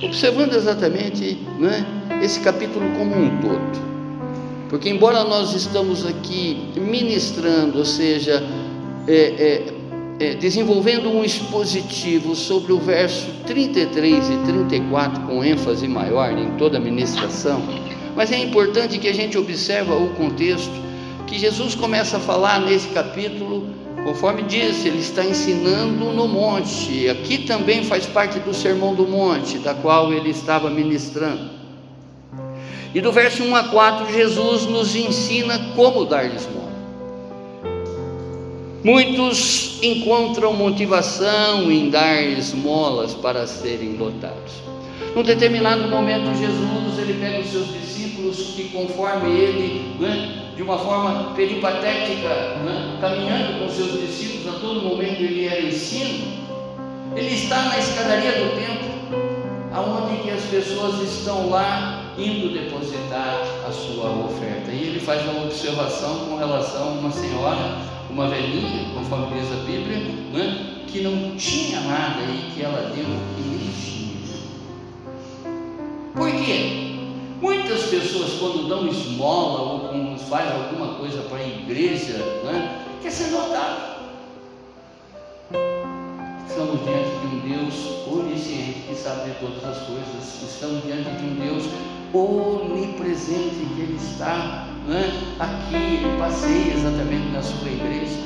observando 0.03 0.53
exatamente 0.53 1.39
né, 1.57 1.83
esse 2.21 2.39
capítulo 2.41 2.85
como 2.95 3.15
um 3.15 3.41
todo. 3.41 3.89
Porque, 4.69 4.89
embora 4.89 5.23
nós 5.23 5.55
estamos 5.55 6.05
aqui 6.05 6.71
ministrando, 6.75 7.79
ou 7.79 7.85
seja, 7.85 8.43
é, 9.07 9.15
é, 9.15 9.73
é, 10.19 10.35
desenvolvendo 10.35 11.09
um 11.09 11.23
expositivo 11.23 12.35
sobre 12.35 12.73
o 12.73 12.79
verso 12.79 13.27
33 13.47 14.29
e 14.29 14.37
34 14.45 15.21
com 15.21 15.43
ênfase 15.43 15.87
maior 15.87 16.37
em 16.37 16.51
toda 16.57 16.77
a 16.77 16.81
ministração, 16.81 17.61
mas 18.15 18.31
é 18.31 18.37
importante 18.37 18.97
que 18.97 19.07
a 19.07 19.13
gente 19.13 19.37
observe 19.37 19.91
o 19.91 20.09
contexto 20.09 20.89
que 21.25 21.37
Jesus 21.37 21.75
começa 21.75 22.17
a 22.17 22.19
falar 22.19 22.59
nesse 22.59 22.87
capítulo, 22.87 23.69
conforme 24.03 24.41
disse, 24.43 24.87
ele 24.87 24.99
está 24.99 25.23
ensinando 25.23 26.05
no 26.11 26.27
monte. 26.27 27.07
Aqui 27.07 27.37
também 27.37 27.83
faz 27.83 28.07
parte 28.07 28.39
do 28.39 28.53
Sermão 28.53 28.95
do 28.95 29.07
Monte, 29.07 29.59
da 29.59 29.75
qual 29.75 30.11
ele 30.11 30.31
estava 30.31 30.71
ministrando. 30.71 31.51
E 32.95 32.99
do 32.99 33.11
verso 33.11 33.43
1 33.43 33.55
a 33.55 33.63
4, 33.65 34.11
Jesus 34.11 34.65
nos 34.65 34.95
ensina 34.95 35.59
como 35.75 36.03
dar 36.05 36.25
esmola. 36.25 36.68
Muitos 38.81 39.77
encontram 39.83 40.53
motivação 40.53 41.69
em 41.69 41.89
dar 41.89 42.21
esmolas 42.23 43.13
para 43.13 43.45
serem 43.45 43.97
lotados. 43.97 44.53
Num 45.13 45.21
determinado 45.21 45.89
momento, 45.89 46.33
Jesus 46.37 46.97
ele 46.97 47.19
pega 47.19 47.41
os 47.41 47.47
seus 47.47 47.67
discípulos 47.73 48.37
que, 48.55 48.69
conforme 48.69 49.37
ele, 49.37 49.95
né, 49.99 50.53
de 50.55 50.63
uma 50.63 50.77
forma 50.77 51.33
peripatética, 51.35 52.29
né, 52.63 52.97
caminhando 53.01 53.59
com 53.59 53.69
seus 53.69 53.99
discípulos, 53.99 54.55
a 54.55 54.59
todo 54.59 54.81
momento 54.81 55.19
ele 55.23 55.45
era 55.45 55.61
ensino. 55.61 56.39
Ele 57.17 57.33
está 57.35 57.63
na 57.63 57.79
escadaria 57.79 58.31
do 58.31 58.55
templo, 58.55 58.89
aonde 59.73 60.23
que 60.23 60.29
as 60.29 60.43
pessoas 60.43 61.01
estão 61.01 61.49
lá 61.49 62.13
indo 62.17 62.53
depositar 62.53 63.41
a 63.67 63.71
sua 63.71 64.09
oferta. 64.25 64.71
E 64.71 64.87
ele 64.87 64.99
faz 65.01 65.21
uma 65.23 65.43
observação 65.43 66.27
com 66.29 66.37
relação 66.37 66.87
a 66.87 66.91
uma 66.91 67.11
senhora 67.11 67.98
uma 68.19 68.27
velhinha, 68.27 68.93
conforme 68.93 69.39
diz 69.39 69.49
a 69.49 69.63
Bíblia, 69.63 69.97
né, 70.33 70.83
que 70.87 70.99
não 71.01 71.37
tinha 71.37 71.79
nada 71.79 72.21
e 72.23 72.51
que 72.53 72.61
ela 72.61 72.91
deu 72.93 73.05
energia. 73.05 74.35
Por 76.13 76.29
quê? 76.29 76.97
Muitas 77.41 77.83
pessoas, 77.83 78.33
quando 78.33 78.67
dão 78.67 78.89
esmola 78.89 79.61
ou 79.61 79.79
quando 79.87 80.19
faz 80.27 80.51
alguma 80.51 80.95
coisa 80.95 81.21
para 81.29 81.37
a 81.37 81.47
igreja, 81.47 82.17
né, 82.43 82.85
quer 83.01 83.09
ser 83.09 83.31
notado. 83.31 83.99
Estamos 86.45 86.81
diante 86.83 87.09
de 87.21 87.35
um 87.35 87.39
Deus 87.39 88.07
onisciente 88.11 88.79
que 88.89 88.95
sabe 88.95 89.29
de 89.29 89.35
todas 89.39 89.63
as 89.63 89.87
coisas. 89.87 90.43
Estamos 90.43 90.83
diante 90.83 91.09
de 91.09 91.23
um 91.23 91.35
Deus 91.35 91.63
onipresente 92.13 93.65
que 93.75 93.81
Ele 93.81 93.95
está 93.95 94.68
né? 94.89 95.35
aqui, 95.39 95.75
Ele 95.75 96.17
passeia 96.17 96.73
exatamente 96.73 97.29
na 97.31 97.41
sua 97.41 97.69
igreja. 97.69 98.17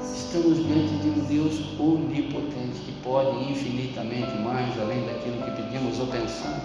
Estamos 0.00 0.64
diante 0.64 0.94
de 1.02 1.08
um 1.08 1.24
Deus 1.24 1.60
onipotente 1.78 2.78
que 2.86 2.92
pode 3.02 3.50
infinitamente 3.50 4.34
mais 4.38 4.80
além 4.80 5.04
daquilo 5.04 5.42
que 5.42 5.50
pedimos 5.50 5.98
ou 5.98 6.06
pensamos. 6.06 6.62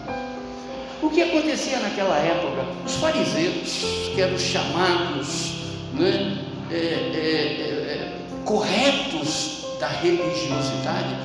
O 1.02 1.10
que 1.10 1.22
acontecia 1.22 1.80
naquela 1.80 2.18
época? 2.18 2.66
Os 2.86 2.96
fariseus, 2.96 4.12
que 4.14 4.22
eram 4.22 4.38
chamados 4.38 5.54
né, 5.94 6.38
é, 6.72 6.76
é, 6.76 6.78
é 6.78 8.18
corretos 8.46 9.66
da 9.80 9.88
religiosidade, 9.88 11.16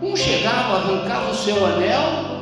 um 0.00 0.16
chegava, 0.16 0.76
arrancava 0.76 1.30
o 1.30 1.34
seu 1.34 1.66
anel 1.66 2.39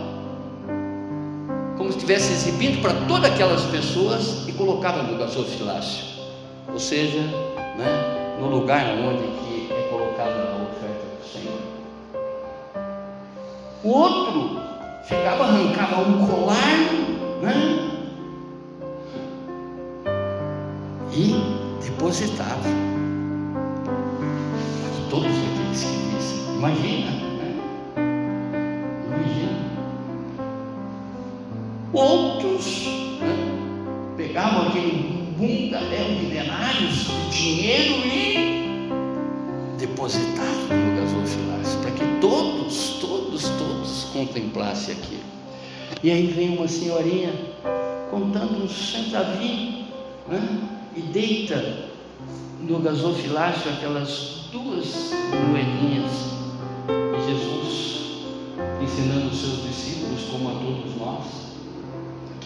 estivesse 1.90 2.33
exibindo 2.33 2.81
para 2.83 2.94
todas 3.07 3.31
aquelas 3.31 3.62
pessoas 3.66 4.46
e 4.48 4.53
colocava 4.53 5.03
no 5.03 5.18
gasofilácio, 5.18 6.05
ou 6.72 6.79
seja, 6.79 7.20
né, 7.77 8.37
no 8.40 8.48
lugar 8.48 8.85
onde 8.98 9.22
que 9.22 9.72
é 9.72 9.88
colocada 9.90 10.31
a 10.31 10.62
oferta 10.62 11.05
do 11.18 11.27
Senhor. 11.27 11.61
O 13.83 13.90
outro 13.90 14.61
chegava, 15.09 15.44
arrancava 15.44 16.01
um 16.03 16.27
colar, 16.27 16.57
né, 17.42 17.88
e 21.12 21.35
depositava. 21.85 22.68
Todos 25.11 25.27
aqueles 25.27 25.85
que 25.85 26.16
dizem, 26.16 26.55
imagina, 26.57 27.17
Outros 31.92 32.85
né, 33.18 34.14
pegavam 34.16 34.68
aquele 34.68 35.33
bundadel 35.38 36.16
de 36.16 36.27
denários 36.27 37.07
de 37.31 37.31
dinheiro 37.31 37.94
e 38.07 38.88
depositavam 39.79 40.77
no 40.77 41.01
gasofilácio, 41.01 41.81
para 41.81 41.90
que 41.92 42.20
todos, 42.20 42.98
todos, 43.01 43.48
todos 43.48 44.05
contemplassem 44.12 44.96
aquilo. 44.96 45.22
E 46.03 46.11
aí 46.11 46.27
vem 46.27 46.59
uma 46.59 46.68
senhorinha 46.68 47.33
contando 48.11 48.62
um 48.62 48.68
centavinho 48.68 49.87
né, 50.29 50.59
e 50.94 51.01
deita 51.01 51.88
no 52.61 52.81
gasofilácio 52.81 53.70
aquelas 53.72 54.48
duas 54.53 55.12
moedinhas. 55.48 56.12
E 56.88 57.31
Jesus 57.31 57.88
ensinando 58.83 59.29
os 59.29 59.40
seus 59.40 59.62
discípulos, 59.62 60.24
como 60.31 60.51
a 60.51 60.53
todos 60.53 60.96
nós, 60.96 61.47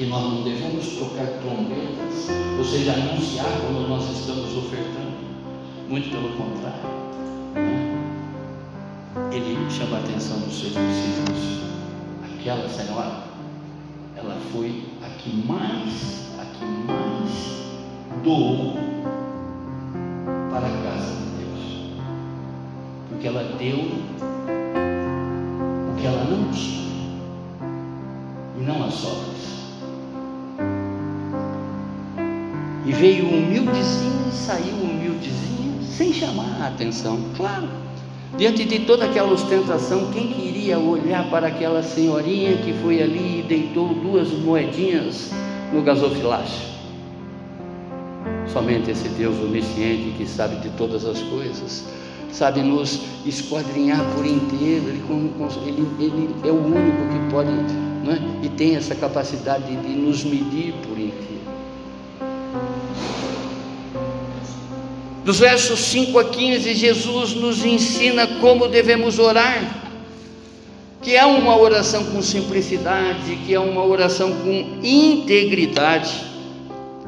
que 0.03 0.09
nós 0.09 0.21
não 0.21 0.43
devemos 0.43 0.97
tocar 0.99 1.29
trombetas, 1.41 2.29
ou 2.59 2.65
seja, 2.65 2.93
anunciar 2.93 3.47
quando 3.61 3.89
nós 3.89 4.11
estamos 4.11 4.57
ofertando. 4.57 5.13
Muito 5.89 6.11
pelo 6.11 6.31
contrário. 6.31 6.91
Né? 7.55 8.03
Ele 9.31 9.71
chama 9.71 9.99
a 9.99 10.01
atenção 10.01 10.41
dos 10.41 10.59
seus 10.59 10.73
discípulos. 10.73 11.63
Aquela 12.35 12.69
senhora, 12.69 13.23
ela 14.17 14.37
foi 14.53 14.83
a 15.05 15.09
que 15.21 15.37
mais, 15.47 16.31
a 16.41 16.47
que 16.47 16.65
mais 16.65 17.63
doou 18.25 18.75
para 20.51 20.67
a 20.67 20.83
casa 20.83 21.15
de 21.15 21.45
Deus. 21.45 21.61
Porque 23.09 23.29
ela 23.29 23.45
deu 23.57 23.79
o 25.87 25.97
que 25.97 26.07
ela 26.07 26.25
não 26.25 26.51
tinha. 26.51 26.91
E 28.59 28.65
não 28.65 28.85
as 28.85 28.95
sobras. 28.95 29.62
Veio 32.99 33.27
humildezinho 33.27 34.23
saiu 34.33 34.75
humildezinho, 34.75 35.83
sem 35.85 36.13
chamar 36.13 36.63
a 36.63 36.67
atenção, 36.67 37.19
claro. 37.37 37.69
Diante 38.37 38.65
de 38.65 38.81
toda 38.81 39.05
aquela 39.05 39.31
ostentação, 39.31 40.11
quem 40.11 40.29
queria 40.29 40.79
olhar 40.79 41.31
para 41.31 41.47
aquela 41.49 41.83
senhorinha 41.83 42.57
que 42.57 42.73
foi 42.83 43.03
ali 43.03 43.41
e 43.41 43.45
deitou 43.47 43.89
duas 43.95 44.31
moedinhas 44.33 45.31
no 45.73 45.83
gasofilácio? 45.83 46.73
Somente 48.53 48.91
esse 48.91 49.09
Deus 49.11 49.39
onisciente 49.39 50.15
que 50.17 50.27
sabe 50.27 50.57
de 50.57 50.71
todas 50.71 51.05
as 51.05 51.21
coisas, 51.21 51.85
sabe 52.33 52.63
nos 52.63 53.01
esquadrinhar 53.25 54.03
por 54.15 54.27
inteiro, 54.27 54.87
ele, 54.89 55.03
ele, 55.67 55.87
ele 56.01 56.35
é 56.45 56.51
o 56.51 56.65
único 56.65 57.09
que 57.13 57.31
pode 57.31 57.51
né, 57.51 58.19
e 58.43 58.49
tem 58.49 58.75
essa 58.77 58.95
capacidade 58.95 59.77
de 59.77 59.89
nos 59.89 60.25
medir 60.25 60.75
por 60.87 60.99
Dos 65.25 65.39
versos 65.39 65.79
5 65.79 66.19
a 66.19 66.25
15, 66.25 66.75
Jesus 66.75 67.35
nos 67.35 67.65
ensina 67.65 68.27
como 68.41 68.67
devemos 68.67 69.21
orar, 69.21 69.83
que 71.01 71.15
é 71.15 71.25
uma 71.25 71.57
oração 71.57 72.05
com 72.07 72.21
simplicidade, 72.21 73.37
que 73.47 73.55
é 73.55 73.61
uma 73.61 73.85
oração 73.85 74.33
com 74.33 74.81
integridade, 74.83 76.13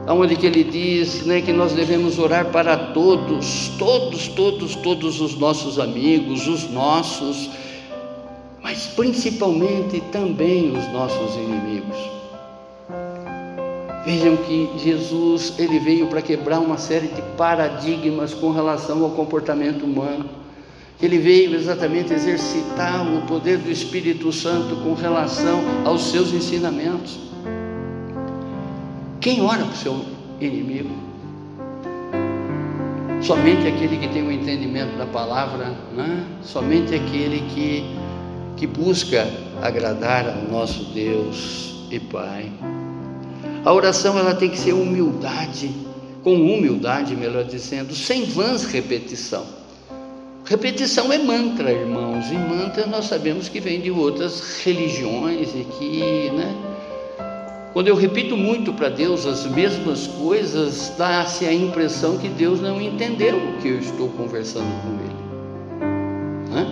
onde 0.07 0.37
que 0.37 0.47
ele 0.47 0.63
diz 0.63 1.27
né, 1.27 1.41
que 1.41 1.53
nós 1.53 1.73
devemos 1.73 2.17
orar 2.17 2.47
para 2.53 2.77
todos, 2.77 3.73
todos, 3.79 4.29
todos, 4.29 4.77
todos 4.77 5.21
os 5.21 5.37
nossos 5.37 5.81
amigos, 5.81 6.47
os 6.47 6.71
nossos, 6.71 7.51
mas 8.63 8.87
principalmente 8.87 10.01
também 10.13 10.71
os 10.71 10.87
nossos 10.93 11.35
inimigos. 11.35 12.24
Vejam 14.05 14.37
que 14.37 14.71
Jesus 14.77 15.55
ele 15.59 15.79
veio 15.79 16.07
para 16.09 16.21
quebrar 16.21 16.61
uma 16.61 16.77
série 16.77 17.09
de 17.09 17.23
paradigmas 17.39 18.35
com 18.35 18.53
relação 18.53 19.03
ao 19.03 19.11
comportamento 19.11 19.85
humano. 19.85 20.29
Ele 21.01 21.19
veio 21.19 21.55
exatamente 21.55 22.13
exercitar 22.13 23.07
o 23.07 23.23
poder 23.23 23.59
do 23.59 23.71
Espírito 23.71 24.31
Santo 24.31 24.77
com 24.77 24.93
relação 24.95 25.61
aos 25.85 26.11
seus 26.11 26.33
ensinamentos. 26.33 27.19
Quem 29.21 29.41
ora 29.41 29.65
para 29.65 29.73
o 29.73 29.77
seu 29.77 30.05
inimigo. 30.39 30.91
Somente 33.23 33.67
aquele 33.67 33.97
que 33.97 34.09
tem 34.09 34.23
o 34.23 34.27
um 34.27 34.31
entendimento 34.31 34.99
da 34.99 35.07
palavra, 35.07 35.75
né? 35.97 36.27
somente 36.43 36.95
aquele 36.95 37.41
que, 37.55 37.85
que 38.55 38.67
busca 38.67 39.27
agradar 39.63 40.29
ao 40.29 40.43
nosso 40.51 40.85
Deus 40.93 41.87
e 41.91 41.99
Pai. 41.99 42.53
A 43.65 43.73
oração 43.73 44.19
ela 44.19 44.35
tem 44.35 44.51
que 44.51 44.59
ser 44.59 44.75
humildade, 44.75 45.75
com 46.23 46.35
humildade, 46.35 47.17
melhor 47.17 47.45
dizendo, 47.45 47.95
sem 47.95 48.27
vãs 48.27 48.65
repetição. 48.65 49.47
Repetição 50.45 51.11
é 51.11 51.17
mantra, 51.17 51.73
irmãos, 51.73 52.31
e 52.31 52.35
mantra 52.35 52.87
nós 52.87 53.07
sabemos 53.07 53.49
que 53.49 53.61
vem 53.61 53.81
de 53.81 53.91
outras 53.91 54.63
religiões 54.63 55.49
e 55.55 55.65
que, 55.65 56.31
né? 56.33 56.55
Quando 57.73 57.89
eu 57.89 57.97
repito 57.97 58.37
muito 58.37 58.71
para 58.75 58.91
Deus 58.91 59.25
as 59.25 59.47
mesmas 59.47 60.07
coisas, 60.07 60.93
dá-se 60.99 61.47
a 61.47 61.53
impressão 61.53 62.19
que 62.19 62.29
Deus 62.29 62.61
não 62.61 62.79
entendeu 62.81 63.37
o 63.37 63.63
que 63.63 63.69
eu 63.69 63.79
estou 63.79 64.11
conversando 64.11 64.69
com 64.83 64.91
Ele. 65.01 66.55
Né? 66.55 66.67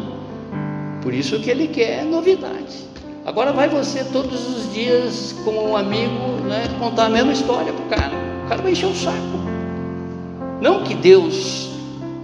Por 1.02 1.14
isso 1.14 1.40
que 1.40 1.50
Ele 1.50 1.68
quer 1.68 2.05
novidade. 2.05 2.91
Agora 3.24 3.52
vai 3.52 3.68
você 3.68 4.04
todos 4.04 4.48
os 4.48 4.72
dias, 4.72 5.35
como 5.44 5.68
um 5.68 5.76
amigo, 5.76 6.40
né, 6.44 6.68
contar 6.78 7.06
a 7.06 7.08
mesma 7.08 7.32
história 7.32 7.72
para 7.72 7.85
o 7.85 7.88
cara. 7.88 8.12
O 8.44 8.48
cara 8.48 8.62
vai 8.62 8.72
encher 8.72 8.87
o 8.87 8.94
saco. 8.94 9.16
Não 10.61 10.82
que 10.82 10.94
Deus, 10.94 11.70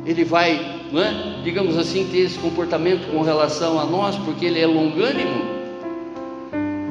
Ele 0.04 0.24
vai, 0.24 0.82
né, 0.92 1.40
digamos 1.44 1.76
assim, 1.78 2.08
ter 2.11 2.18
esse 2.18 2.38
comportamento 2.38 3.11
com 3.11 3.22
relação 3.22 3.78
a 3.78 3.84
nós, 3.84 4.16
porque 4.16 4.46
Ele 4.46 4.61
é 4.61 4.66
longânimo, 4.66 5.58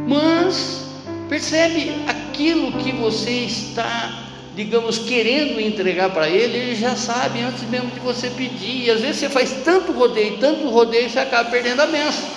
mas 0.08 0.88
Percebe 1.30 1.94
aquilo 2.08 2.72
que 2.74 2.94
você 2.94 3.32
está, 3.32 4.28
digamos, 4.56 4.98
querendo 4.98 5.60
entregar 5.60 6.10
para 6.10 6.30
ele, 6.30 6.58
ele 6.58 6.76
já 6.76 6.96
sabe 6.96 7.42
antes 7.42 7.64
mesmo 7.70 7.92
de 7.92 8.00
você 8.00 8.30
pedir. 8.30 8.86
E 8.86 8.92
às 8.92 9.02
vezes 9.02 9.18
você 9.18 9.30
faz 9.30 9.52
tanto 9.66 9.92
rodeio, 9.92 10.38
tanto 10.38 10.70
rodeio, 10.70 11.10
você 11.10 11.20
acaba 11.20 11.50
perdendo 11.50 11.82
a 11.82 11.86
benção. 11.86 12.30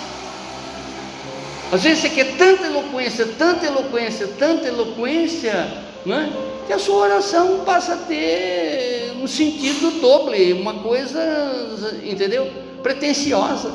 Às 1.71 1.83
vezes 1.83 1.99
você 1.99 2.09
quer 2.09 2.35
tanta 2.35 2.65
eloquência, 2.65 3.25
tanta 3.37 3.65
eloquência, 3.65 4.27
tanta 4.37 4.67
eloquência, 4.67 5.71
não 6.05 6.19
é? 6.19 6.29
que 6.67 6.73
a 6.73 6.79
sua 6.79 6.97
oração 6.97 7.61
passa 7.65 7.93
a 7.93 7.97
ter 7.97 9.13
um 9.21 9.27
sentido 9.27 9.99
doble, 10.01 10.53
uma 10.53 10.75
coisa, 10.75 11.19
entendeu? 12.03 12.49
Pretensiosa. 12.83 13.71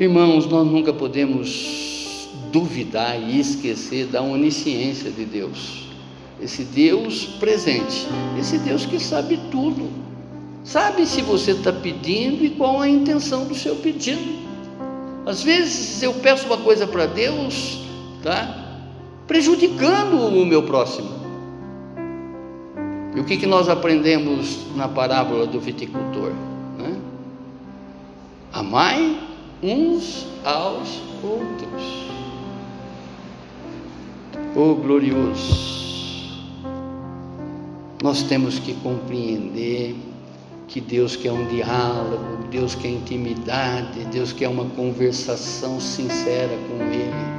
Irmãos, 0.00 0.46
nós 0.46 0.66
nunca 0.66 0.92
podemos 0.92 2.28
duvidar 2.52 3.20
e 3.20 3.38
esquecer 3.38 4.06
da 4.06 4.22
onisciência 4.22 5.10
de 5.10 5.24
Deus. 5.24 5.88
Esse 6.40 6.62
Deus 6.62 7.24
presente, 7.40 8.06
esse 8.38 8.58
Deus 8.58 8.86
que 8.86 8.98
sabe 8.98 9.38
tudo, 9.50 10.07
sabe 10.68 11.06
se 11.06 11.22
você 11.22 11.52
está 11.52 11.72
pedindo 11.72 12.44
e 12.44 12.50
qual 12.50 12.82
a 12.82 12.88
intenção 12.88 13.46
do 13.46 13.54
seu 13.54 13.76
pedido. 13.76 14.46
Às 15.24 15.42
vezes 15.42 16.02
eu 16.02 16.12
peço 16.14 16.46
uma 16.46 16.58
coisa 16.58 16.86
para 16.86 17.06
Deus, 17.06 17.86
tá? 18.22 18.82
Prejudicando 19.26 20.26
o 20.26 20.44
meu 20.44 20.62
próximo. 20.64 21.08
E 23.16 23.20
o 23.20 23.24
que, 23.24 23.38
que 23.38 23.46
nós 23.46 23.68
aprendemos 23.68 24.58
na 24.76 24.86
parábola 24.86 25.46
do 25.46 25.58
viticultor? 25.58 26.32
Né? 26.78 26.96
Amai 28.52 29.18
uns 29.62 30.26
aos 30.44 31.00
outros. 31.22 32.08
Oh 34.54 34.74
glorioso! 34.74 35.78
Nós 38.02 38.22
temos 38.22 38.58
que 38.58 38.74
compreender 38.74 40.07
que 40.68 40.82
Deus 40.82 41.16
quer 41.16 41.32
um 41.32 41.46
diálogo, 41.46 42.44
Deus 42.50 42.74
quer 42.74 42.90
intimidade, 42.90 44.04
Deus 44.12 44.32
quer 44.32 44.48
uma 44.48 44.66
conversação 44.66 45.80
sincera 45.80 46.56
com 46.68 46.84
Ele. 46.84 47.38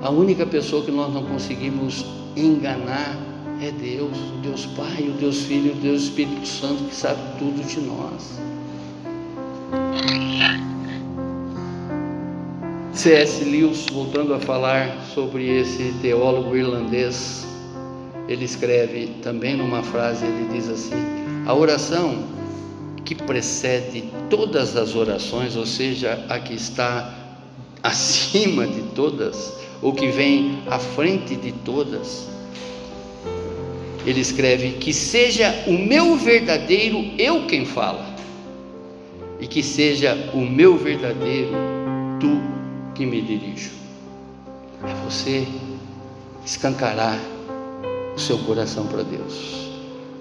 A 0.00 0.10
única 0.10 0.46
pessoa 0.46 0.84
que 0.84 0.92
nós 0.92 1.12
não 1.12 1.24
conseguimos 1.24 2.06
enganar 2.36 3.18
é 3.60 3.72
Deus, 3.72 4.16
o 4.16 4.38
Deus 4.42 4.64
Pai, 4.66 5.08
o 5.08 5.12
Deus 5.18 5.40
Filho, 5.40 5.72
o 5.72 5.74
Deus 5.76 6.04
Espírito 6.04 6.46
Santo 6.46 6.84
que 6.84 6.94
sabe 6.94 7.20
tudo 7.38 7.62
de 7.66 7.80
nós. 7.80 8.38
C.S. 12.92 13.44
Lewis, 13.44 13.86
voltando 13.92 14.34
a 14.34 14.38
falar 14.38 15.00
sobre 15.14 15.48
esse 15.48 15.92
teólogo 16.00 16.56
irlandês, 16.56 17.46
ele 18.28 18.44
escreve 18.44 19.08
também 19.22 19.56
numa 19.56 19.82
frase, 19.82 20.24
ele 20.24 20.48
diz 20.52 20.68
assim: 20.68 21.19
a 21.50 21.54
oração 21.54 22.22
que 23.04 23.12
precede 23.12 24.04
todas 24.30 24.76
as 24.76 24.94
orações, 24.94 25.56
ou 25.56 25.66
seja, 25.66 26.24
a 26.28 26.38
que 26.38 26.54
está 26.54 27.12
acima 27.82 28.68
de 28.68 28.82
todas, 28.94 29.58
ou 29.82 29.92
que 29.92 30.06
vem 30.08 30.62
à 30.70 30.78
frente 30.78 31.34
de 31.34 31.50
todas, 31.50 32.28
ele 34.06 34.20
escreve: 34.20 34.74
que 34.74 34.92
seja 34.92 35.64
o 35.66 35.72
meu 35.72 36.14
verdadeiro 36.14 36.98
eu 37.18 37.46
quem 37.46 37.66
fala, 37.66 38.06
e 39.40 39.46
que 39.48 39.60
seja 39.60 40.30
o 40.32 40.42
meu 40.42 40.76
verdadeiro 40.76 41.50
tu 42.20 42.40
que 42.94 43.04
me 43.04 43.20
dirijo. 43.20 43.72
É 44.84 44.94
você 45.04 45.48
escancarar 46.46 47.18
o 48.14 48.20
seu 48.20 48.38
coração 48.38 48.86
para 48.86 49.02
Deus, 49.02 49.68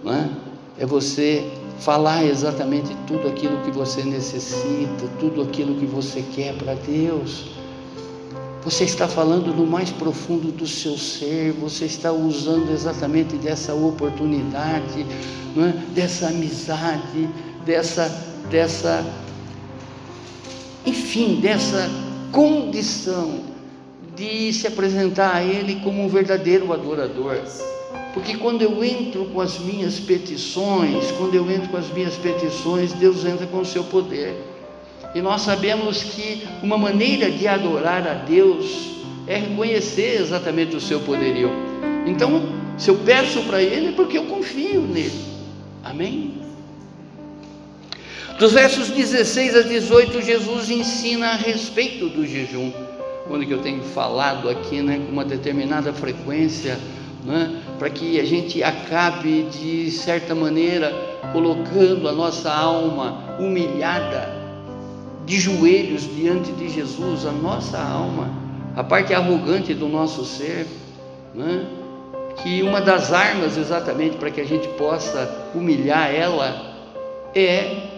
não 0.03 0.13
é? 0.15 0.48
É 0.79 0.85
você 0.85 1.45
falar 1.79 2.25
exatamente 2.25 2.95
tudo 3.07 3.27
aquilo 3.27 3.57
que 3.63 3.71
você 3.71 4.03
necessita, 4.03 5.07
tudo 5.19 5.41
aquilo 5.41 5.75
que 5.75 5.85
você 5.85 6.23
quer 6.33 6.55
para 6.55 6.73
Deus. 6.73 7.47
Você 8.63 8.83
está 8.83 9.07
falando 9.07 9.53
no 9.53 9.65
mais 9.65 9.89
profundo 9.89 10.51
do 10.51 10.67
seu 10.67 10.97
ser, 10.97 11.53
você 11.53 11.85
está 11.85 12.11
usando 12.11 12.71
exatamente 12.71 13.35
dessa 13.37 13.73
oportunidade, 13.73 15.05
é? 15.57 15.93
dessa 15.93 16.27
amizade, 16.27 17.29
dessa, 17.65 18.07
dessa, 18.49 19.05
enfim, 20.85 21.39
dessa 21.39 21.89
condição 22.31 23.41
de 24.15 24.51
se 24.53 24.67
apresentar 24.67 25.35
a 25.35 25.43
Ele 25.43 25.81
como 25.81 26.03
um 26.03 26.09
verdadeiro 26.09 26.71
adorador. 26.73 27.37
Porque 28.13 28.35
quando 28.35 28.61
eu 28.61 28.83
entro 28.83 29.25
com 29.25 29.39
as 29.39 29.59
minhas 29.59 29.99
petições, 29.99 31.11
quando 31.11 31.35
eu 31.35 31.49
entro 31.49 31.69
com 31.69 31.77
as 31.77 31.91
minhas 31.91 32.15
petições, 32.15 32.91
Deus 32.93 33.23
entra 33.23 33.45
com 33.45 33.59
o 33.59 33.65
seu 33.65 33.83
poder. 33.83 34.35
E 35.13 35.21
nós 35.21 35.41
sabemos 35.41 36.03
que 36.03 36.47
uma 36.61 36.77
maneira 36.77 37.31
de 37.31 37.47
adorar 37.47 38.07
a 38.07 38.13
Deus 38.13 38.89
é 39.27 39.37
reconhecer 39.37 40.19
exatamente 40.21 40.75
o 40.75 40.81
seu 40.81 40.99
poderio. 41.01 41.51
Então, 42.05 42.49
se 42.77 42.89
eu 42.89 42.95
peço 42.97 43.41
para 43.43 43.61
Ele, 43.61 43.89
é 43.89 43.91
porque 43.91 44.17
eu 44.17 44.25
confio 44.25 44.81
nele. 44.81 45.11
Amém? 45.83 46.39
Dos 48.39 48.53
versos 48.53 48.87
16 48.87 49.55
a 49.55 49.61
18, 49.61 50.21
Jesus 50.21 50.69
ensina 50.69 51.31
a 51.31 51.35
respeito 51.35 52.07
do 52.07 52.25
jejum. 52.25 52.71
Quando 53.27 53.45
que 53.45 53.51
eu 53.51 53.61
tenho 53.61 53.83
falado 53.83 54.49
aqui, 54.49 54.81
né, 54.81 54.97
com 54.97 55.11
uma 55.11 55.25
determinada 55.25 55.91
frequência, 55.91 56.79
né, 57.25 57.61
para 57.79 57.89
que 57.89 58.19
a 58.19 58.25
gente 58.25 58.61
acabe 58.61 59.43
de 59.43 59.89
certa 59.89 60.35
maneira 60.35 60.93
colocando 61.31 62.09
a 62.09 62.11
nossa 62.11 62.51
alma 62.51 63.37
humilhada 63.39 64.37
de 65.25 65.39
joelhos 65.39 66.03
diante 66.13 66.51
de 66.51 66.67
Jesus, 66.67 67.25
a 67.25 67.31
nossa 67.31 67.79
alma, 67.79 68.29
a 68.75 68.83
parte 68.83 69.13
arrogante 69.13 69.73
do 69.73 69.87
nosso 69.87 70.25
ser, 70.25 70.67
né, 71.33 71.65
que 72.43 72.61
uma 72.61 72.81
das 72.81 73.13
armas 73.13 73.57
exatamente 73.57 74.17
para 74.17 74.29
que 74.29 74.41
a 74.41 74.45
gente 74.45 74.67
possa 74.69 75.49
humilhar 75.55 76.13
ela 76.13 76.75
é 77.33 77.89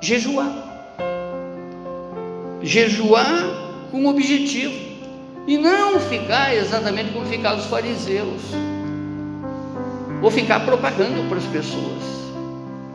jejuar. 0.00 0.64
Jejuar 2.62 3.88
com 3.90 4.06
objetivo. 4.06 4.86
E 5.46 5.56
não 5.56 6.00
ficar 6.00 6.54
exatamente 6.54 7.12
como 7.12 7.24
ficaram 7.26 7.58
os 7.58 7.66
fariseus, 7.66 8.42
ou 10.26 10.30
ficar 10.32 10.58
propagando 10.66 11.28
para 11.28 11.38
as 11.38 11.44
pessoas. 11.44 12.02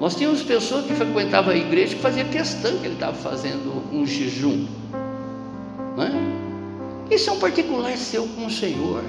Nós 0.02 0.16
tínhamos 0.16 0.44
pessoas 0.44 0.86
que 0.86 0.94
frequentavam 0.94 1.54
a 1.54 1.56
igreja 1.56 1.96
que 1.96 2.02
faziam 2.02 2.28
questão 2.28 2.78
que 2.80 2.88
ele 2.88 2.96
estava 2.96 3.16
fazendo 3.16 3.82
um 3.90 4.06
jejum. 4.06 4.68
Não 5.96 6.04
é? 6.04 6.12
Isso 7.10 7.30
é 7.30 7.34
um 7.34 7.40
particular 7.40 7.96
seu 7.96 8.28
com 8.28 8.48
o 8.48 8.52
Senhor. 8.52 9.02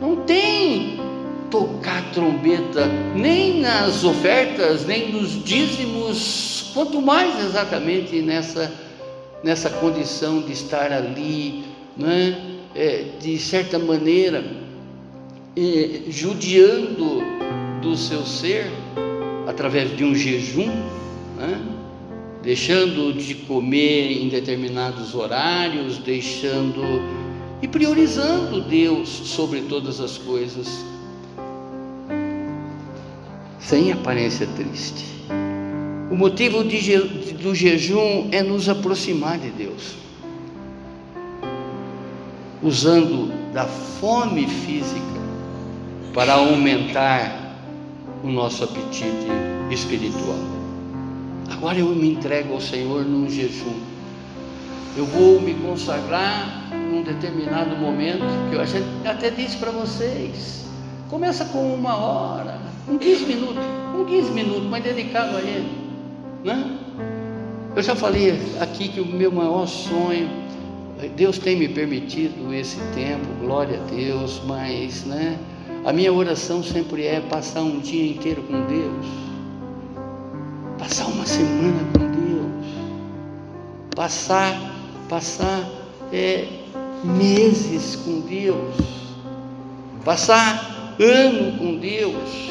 Não 0.00 0.18
tem 0.18 1.00
tocar 1.50 2.12
trombeta, 2.12 2.86
nem 3.16 3.60
nas 3.60 4.04
ofertas, 4.04 4.86
nem 4.86 5.10
nos 5.10 5.42
dízimos, 5.42 6.70
quanto 6.72 7.02
mais 7.02 7.44
exatamente 7.44 8.22
nessa, 8.22 8.72
nessa 9.42 9.68
condição 9.68 10.42
de 10.42 10.52
estar 10.52 10.92
ali 10.92 11.64
né, 11.96 12.38
é, 12.72 13.04
de 13.18 13.36
certa 13.36 13.80
maneira, 13.80 14.44
judiando 16.08 17.22
do 17.80 17.96
seu 17.96 18.26
ser, 18.26 18.70
através 19.46 19.96
de 19.96 20.04
um 20.04 20.14
jejum, 20.14 20.68
né, 21.36 21.62
deixando 22.42 23.14
de 23.14 23.34
comer 23.34 24.22
em 24.22 24.28
determinados 24.28 25.14
horários, 25.14 25.98
deixando 25.98 26.82
e 27.62 27.66
priorizando 27.66 28.60
Deus 28.60 29.08
sobre 29.08 29.62
todas 29.62 29.98
as 29.98 30.18
coisas, 30.18 30.84
sem 33.58 33.92
aparência 33.92 34.46
triste. 34.56 35.06
O 36.10 36.14
motivo 36.14 36.62
de, 36.62 36.98
do 37.32 37.54
jejum 37.54 38.28
é 38.30 38.42
nos 38.42 38.68
aproximar 38.68 39.38
de 39.38 39.48
Deus, 39.50 39.94
usando 42.62 43.32
da 43.54 43.64
fome 43.64 44.46
física 44.46 45.15
para 46.16 46.32
aumentar 46.32 47.54
o 48.24 48.28
nosso 48.28 48.64
apetite 48.64 49.28
espiritual. 49.70 50.38
Agora 51.52 51.78
eu 51.78 51.88
me 51.88 52.12
entrego 52.12 52.54
ao 52.54 52.60
Senhor 52.60 53.04
num 53.04 53.28
jejum. 53.28 53.78
Eu 54.96 55.04
vou 55.04 55.42
me 55.42 55.52
consagrar 55.52 56.70
num 56.72 57.02
determinado 57.02 57.76
momento 57.76 58.24
que 58.48 58.56
eu 58.56 59.10
até 59.10 59.28
disse 59.28 59.58
para 59.58 59.70
vocês. 59.70 60.64
Começa 61.10 61.44
com 61.44 61.74
uma 61.74 61.94
hora, 61.94 62.60
com 62.86 62.96
15 62.96 63.26
minutos, 63.26 63.62
com 63.94 64.06
15 64.06 64.30
minutos, 64.30 64.64
mas 64.70 64.82
dedicado 64.82 65.36
a 65.36 65.40
Ele. 65.40 65.70
Né? 66.42 66.78
Eu 67.76 67.82
já 67.82 67.94
falei 67.94 68.40
aqui 68.58 68.88
que 68.88 69.02
o 69.02 69.06
meu 69.06 69.30
maior 69.30 69.66
sonho, 69.66 70.30
Deus 71.14 71.38
tem 71.38 71.56
me 71.56 71.68
permitido 71.68 72.54
esse 72.54 72.78
tempo, 72.94 73.26
glória 73.38 73.78
a 73.78 73.90
Deus, 73.90 74.40
mas 74.46 75.04
né, 75.04 75.38
a 75.86 75.92
minha 75.92 76.12
oração 76.12 76.64
sempre 76.64 77.06
é 77.06 77.20
passar 77.20 77.62
um 77.62 77.78
dia 77.78 78.10
inteiro 78.10 78.42
com 78.42 78.66
Deus, 78.66 79.06
passar 80.76 81.06
uma 81.06 81.24
semana 81.24 81.78
com 81.92 82.10
Deus, 82.10 82.66
passar, 83.94 84.52
passar 85.08 85.64
é, 86.12 86.44
meses 87.04 87.94
com 87.94 88.18
Deus, 88.18 88.74
passar 90.04 90.96
ano 90.98 91.56
com 91.56 91.76
Deus 91.76 92.46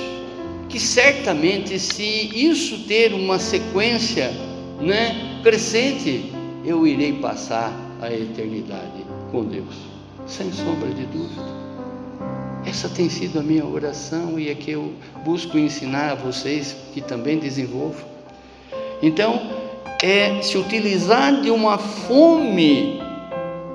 que 0.70 0.80
certamente 0.80 1.78
se 1.78 2.04
isso 2.34 2.86
ter 2.88 3.14
uma 3.14 3.38
sequência, 3.38 4.32
né, 4.80 5.42
crescente, 5.44 6.32
eu 6.64 6.88
irei 6.88 7.20
passar 7.20 7.74
a 8.02 8.10
eternidade 8.14 9.06
com 9.30 9.44
Deus, 9.44 9.76
sem 10.26 10.52
sombra 10.54 10.90
de 10.90 11.06
dúvida. 11.06 11.65
Essa 12.66 12.90
tem 12.90 13.10
sido 13.10 13.40
a 13.40 13.44
minha 13.44 13.66
oração 13.66 14.40
e 14.40 14.50
é 14.50 14.56
que 14.56 14.72
eu 14.72 14.94
busco 15.24 15.58
ensinar 15.58 16.12
a 16.12 16.16
vocês 16.16 16.76
que 16.94 17.02
também 17.02 17.38
desenvolvo. 17.38 18.04
Então, 19.02 19.40
é 20.02 20.42
se 20.42 20.58
utilizar 20.58 21.42
de 21.42 21.52
uma 21.52 21.78
fome 21.78 23.00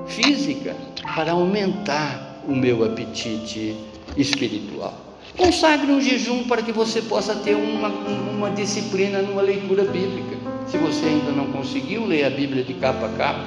física 0.06 0.76
para 1.14 1.32
aumentar 1.32 2.42
o 2.48 2.54
meu 2.54 2.84
apetite 2.84 3.76
espiritual. 4.16 4.94
Consagre 5.36 5.92
um 5.92 6.00
jejum 6.00 6.44
para 6.44 6.62
que 6.62 6.72
você 6.72 7.00
possa 7.02 7.34
ter 7.36 7.54
uma, 7.54 7.88
uma 7.88 8.50
disciplina 8.50 9.22
numa 9.22 9.42
leitura 9.42 9.84
bíblica. 9.84 10.36
Se 10.66 10.76
você 10.76 11.06
ainda 11.06 11.30
não 11.30 11.46
conseguiu 11.52 12.04
ler 12.04 12.24
a 12.24 12.30
Bíblia 12.30 12.64
de 12.64 12.74
capa 12.74 13.06
a 13.06 13.08
capa, 13.10 13.44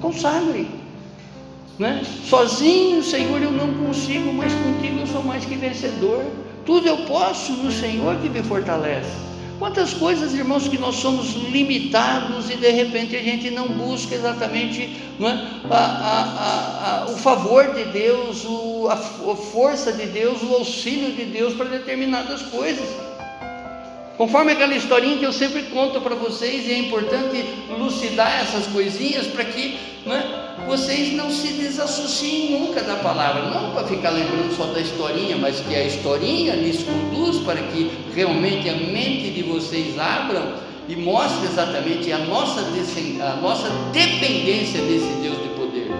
consagre. 0.00 0.79
Né? 1.80 2.02
Sozinho, 2.28 3.02
Senhor, 3.02 3.40
eu 3.40 3.50
não 3.50 3.72
consigo, 3.86 4.30
mas 4.34 4.52
contigo 4.52 5.00
eu 5.00 5.06
sou 5.06 5.22
mais 5.22 5.46
que 5.46 5.54
vencedor. 5.56 6.22
Tudo 6.66 6.86
eu 6.86 6.98
posso 7.06 7.52
no 7.54 7.72
Senhor 7.72 8.16
que 8.16 8.28
me 8.28 8.42
fortalece. 8.42 9.10
Quantas 9.58 9.94
coisas, 9.94 10.34
irmãos, 10.34 10.68
que 10.68 10.76
nós 10.76 10.96
somos 10.96 11.32
limitados 11.50 12.50
e 12.50 12.56
de 12.56 12.70
repente 12.70 13.16
a 13.16 13.22
gente 13.22 13.50
não 13.50 13.66
busca 13.68 14.14
exatamente 14.14 14.94
não 15.18 15.28
é, 15.28 15.32
a, 15.70 15.76
a, 15.78 17.00
a, 17.00 17.04
o 17.06 17.16
favor 17.16 17.74
de 17.74 17.84
Deus, 17.84 18.44
o, 18.44 18.88
a 18.90 18.96
força 19.36 19.90
de 19.90 20.04
Deus, 20.04 20.42
o 20.42 20.56
auxílio 20.56 21.12
de 21.12 21.24
Deus 21.24 21.54
para 21.54 21.64
determinadas 21.64 22.42
coisas. 22.42 23.09
Conforme 24.20 24.52
aquela 24.52 24.74
historinha 24.74 25.16
que 25.16 25.24
eu 25.24 25.32
sempre 25.32 25.62
conto 25.62 25.98
para 25.98 26.14
vocês, 26.14 26.68
e 26.68 26.72
é 26.72 26.78
importante 26.78 27.42
lucidar 27.78 28.42
essas 28.42 28.66
coisinhas 28.66 29.26
para 29.28 29.46
que 29.46 29.78
né, 30.04 30.22
vocês 30.66 31.14
não 31.14 31.30
se 31.30 31.54
desassociem 31.54 32.60
nunca 32.60 32.82
da 32.82 32.96
palavra, 32.96 33.44
não 33.48 33.70
para 33.70 33.86
ficar 33.86 34.10
lembrando 34.10 34.54
só 34.54 34.66
da 34.66 34.80
historinha, 34.80 35.38
mas 35.38 35.60
que 35.60 35.74
a 35.74 35.86
historinha 35.86 36.54
lhes 36.54 36.82
conduz 36.82 37.38
para 37.46 37.62
que 37.62 37.90
realmente 38.14 38.68
a 38.68 38.74
mente 38.74 39.30
de 39.30 39.42
vocês 39.42 39.98
abram 39.98 40.52
e 40.86 40.96
mostre 40.96 41.46
exatamente 41.46 42.12
a 42.12 42.18
nossa, 42.18 42.60
a 42.60 43.36
nossa 43.36 43.70
dependência 43.90 44.82
desse 44.82 45.14
Deus 45.22 45.42
de 45.42 45.48
poder. 45.56 45.90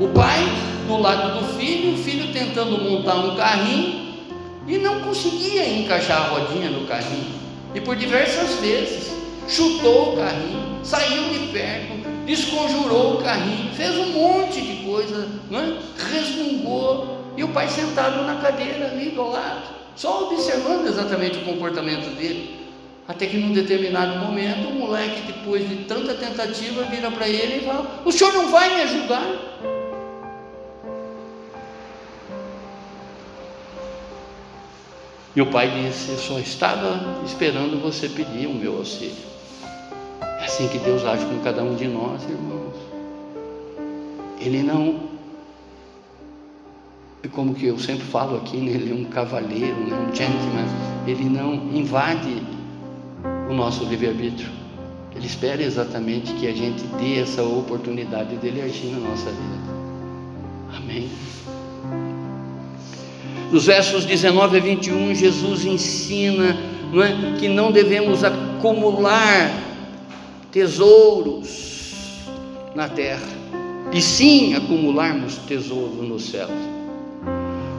O 0.00 0.08
pai 0.14 0.40
do 0.88 0.96
lado 0.96 1.40
do 1.40 1.58
filho, 1.58 1.92
o 1.92 1.98
filho 1.98 2.32
tentando 2.32 2.82
montar 2.82 3.16
um 3.16 3.36
carrinho 3.36 4.03
e 4.66 4.78
não 4.78 5.00
conseguia 5.00 5.68
encaixar 5.68 6.22
a 6.22 6.28
rodinha 6.28 6.70
no 6.70 6.86
carrinho. 6.86 7.34
E 7.74 7.80
por 7.80 7.96
diversas 7.96 8.54
vezes 8.60 9.12
chutou 9.48 10.14
o 10.14 10.16
carrinho, 10.16 10.78
saiu 10.82 11.28
de 11.30 11.52
perto, 11.52 11.94
desconjurou 12.24 13.14
o 13.14 13.22
carrinho, 13.22 13.74
fez 13.74 13.96
um 13.96 14.12
monte 14.12 14.60
de 14.60 14.84
coisa, 14.84 15.28
não 15.50 15.60
é? 15.60 15.76
resmungou, 16.10 17.24
e 17.36 17.42
o 17.42 17.48
pai 17.48 17.68
sentado 17.68 18.22
na 18.24 18.36
cadeira 18.36 18.86
ali 18.86 19.10
do 19.10 19.28
lado, 19.28 19.62
só 19.96 20.30
observando 20.30 20.86
exatamente 20.86 21.38
o 21.38 21.44
comportamento 21.44 22.14
dele. 22.16 22.64
Até 23.06 23.26
que 23.26 23.36
num 23.36 23.52
determinado 23.52 24.18
momento, 24.18 24.68
o 24.68 24.72
moleque, 24.72 25.26
depois 25.26 25.68
de 25.68 25.76
tanta 25.84 26.14
tentativa, 26.14 26.84
vira 26.84 27.10
para 27.10 27.28
ele 27.28 27.58
e 27.58 27.66
fala: 27.66 28.00
O 28.02 28.10
senhor 28.10 28.32
não 28.32 28.50
vai 28.50 28.74
me 28.74 28.82
ajudar? 28.82 29.53
E 35.36 35.40
o 35.40 35.46
pai 35.46 35.70
disse: 35.70 36.12
Eu 36.12 36.18
só 36.18 36.38
estava 36.38 37.22
esperando 37.24 37.80
você 37.80 38.08
pedir 38.08 38.46
o 38.46 38.54
meu 38.54 38.76
auxílio. 38.76 39.34
É 40.20 40.44
assim 40.44 40.68
que 40.68 40.78
Deus 40.78 41.04
age 41.04 41.24
com 41.26 41.40
cada 41.40 41.62
um 41.62 41.74
de 41.74 41.88
nós, 41.88 42.22
irmãos. 42.22 42.74
Ele 44.40 44.62
não, 44.62 45.08
é 47.22 47.28
como 47.28 47.54
que 47.54 47.66
eu 47.66 47.78
sempre 47.78 48.04
falo 48.04 48.36
aqui, 48.36 48.58
né? 48.58 48.72
ele 48.72 48.92
é 48.92 48.94
um 48.94 49.04
cavaleiro, 49.04 49.80
né? 49.86 49.96
um 49.96 50.14
gentleman. 50.14 50.66
Ele 51.06 51.24
não 51.24 51.54
invade 51.74 52.42
o 53.48 53.54
nosso 53.54 53.84
livre-arbítrio. 53.84 54.50
Ele 55.14 55.26
espera 55.26 55.62
exatamente 55.62 56.32
que 56.34 56.46
a 56.46 56.52
gente 56.52 56.82
dê 56.98 57.20
essa 57.20 57.42
oportunidade 57.42 58.36
dele 58.36 58.60
agir 58.62 58.88
na 58.88 59.08
nossa 59.08 59.30
vida. 59.30 59.74
Amém. 60.76 61.08
Nos 63.50 63.66
versos 63.66 64.04
19 64.04 64.56
a 64.56 64.60
21, 64.60 65.14
Jesus 65.14 65.64
ensina 65.64 66.56
não 66.92 67.02
é, 67.02 67.36
que 67.38 67.48
não 67.48 67.72
devemos 67.72 68.22
acumular 68.22 69.52
tesouros 70.50 72.04
na 72.74 72.88
terra, 72.88 73.28
e 73.92 74.00
sim 74.00 74.54
acumularmos 74.54 75.36
tesouros 75.38 76.08
nos 76.08 76.24
céus. 76.30 76.50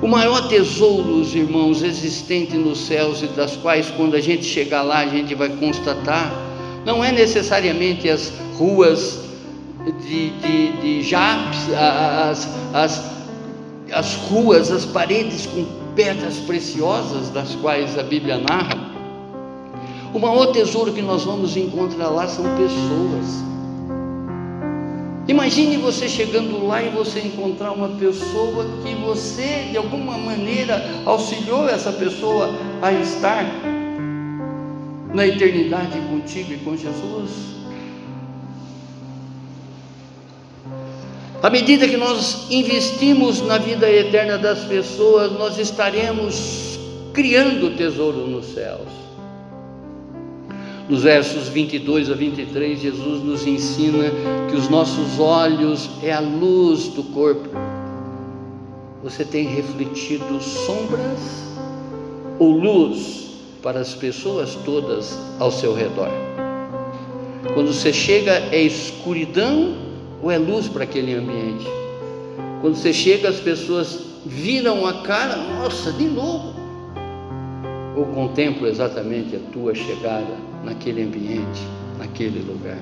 O 0.01 0.07
maior 0.07 0.47
tesouro, 0.49 1.21
irmãos, 1.33 1.81
existente 1.81 2.55
nos 2.57 2.79
céus 2.85 3.21
e 3.23 3.27
das 3.27 3.55
quais, 3.55 3.89
quando 3.91 4.15
a 4.15 4.21
gente 4.21 4.43
chegar 4.43 4.81
lá, 4.81 4.99
a 4.99 5.07
gente 5.07 5.33
vai 5.33 5.49
constatar, 5.49 6.31
não 6.85 7.03
é 7.03 7.11
necessariamente 7.11 8.09
as 8.09 8.31
ruas 8.57 9.21
de, 10.05 10.29
de, 10.31 11.01
de 11.01 11.15
as, 11.15 12.49
as, 12.73 13.14
as 13.91 14.15
ruas, 14.15 14.71
as 14.71 14.85
paredes 14.85 15.45
com 15.45 15.65
pedras 15.95 16.37
preciosas, 16.39 17.29
das 17.29 17.55
quais 17.55 17.97
a 17.97 18.03
Bíblia 18.03 18.37
narra, 18.37 18.95
o 20.13 20.19
maior 20.19 20.47
tesouro 20.47 20.93
que 20.93 21.01
nós 21.01 21.23
vamos 21.23 21.57
encontrar 21.57 22.09
lá 22.09 22.27
são 22.27 22.45
pessoas. 22.55 23.43
Imagine 25.27 25.77
você 25.77 26.07
chegando 26.07 26.65
lá 26.67 26.83
e 26.83 26.89
você 26.89 27.19
encontrar 27.19 27.71
uma 27.71 27.89
pessoa 27.89 28.65
que 28.83 28.93
você 28.95 29.69
de 29.71 29.77
alguma 29.77 30.17
maneira 30.17 30.81
auxiliou 31.03 31.67
essa 31.67 31.91
pessoa 31.91 32.49
a 32.81 32.91
estar 32.93 33.43
na 35.13 35.25
eternidade 35.25 35.99
contigo 36.09 36.53
e 36.53 36.57
com 36.57 36.77
Jesus. 36.77 37.55
À 41.45 41.49
medida 41.51 41.87
que 41.87 41.95
nós 41.95 42.47
investimos 42.49 43.39
na 43.43 43.59
vida 43.59 43.87
eterna 43.87 44.35
das 44.35 44.63
pessoas, 44.63 45.31
nós 45.33 45.59
estaremos 45.59 46.79
criando 47.13 47.77
tesouro 47.77 48.25
nos 48.25 48.47
céus. 48.47 48.89
Nos 50.89 51.03
versos 51.03 51.47
22 51.47 52.09
a 52.09 52.15
23, 52.15 52.79
Jesus 52.79 53.23
nos 53.23 53.45
ensina 53.45 54.09
que 54.49 54.55
os 54.55 54.69
nossos 54.69 55.19
olhos 55.19 55.87
é 56.01 56.11
a 56.11 56.19
luz 56.19 56.87
do 56.87 57.03
corpo. 57.03 57.47
Você 59.03 59.23
tem 59.23 59.45
refletido 59.45 60.41
sombras 60.41 61.45
ou 62.39 62.53
luz 62.53 63.35
para 63.61 63.81
as 63.81 63.93
pessoas 63.93 64.57
todas 64.65 65.15
ao 65.37 65.51
seu 65.51 65.75
redor? 65.75 66.09
Quando 67.53 67.71
você 67.71 67.93
chega, 67.93 68.31
é 68.51 68.63
escuridão 68.63 69.84
ou 70.25 70.31
é 70.31 70.39
luz 70.39 70.67
para 70.67 70.85
aquele 70.85 71.13
ambiente? 71.13 71.67
Quando 72.59 72.75
você 72.75 72.91
chega, 72.91 73.29
as 73.29 73.39
pessoas 73.39 73.99
viram 74.25 74.87
a 74.87 75.03
cara, 75.03 75.35
nossa, 75.35 75.91
de 75.91 76.05
novo. 76.05 76.55
Ou 77.95 78.07
contemplam 78.07 78.67
exatamente 78.67 79.35
a 79.35 79.39
tua 79.53 79.75
chegada 79.75 80.35
naquele 80.63 81.03
ambiente, 81.03 81.61
naquele 81.99 82.39
lugar. 82.39 82.79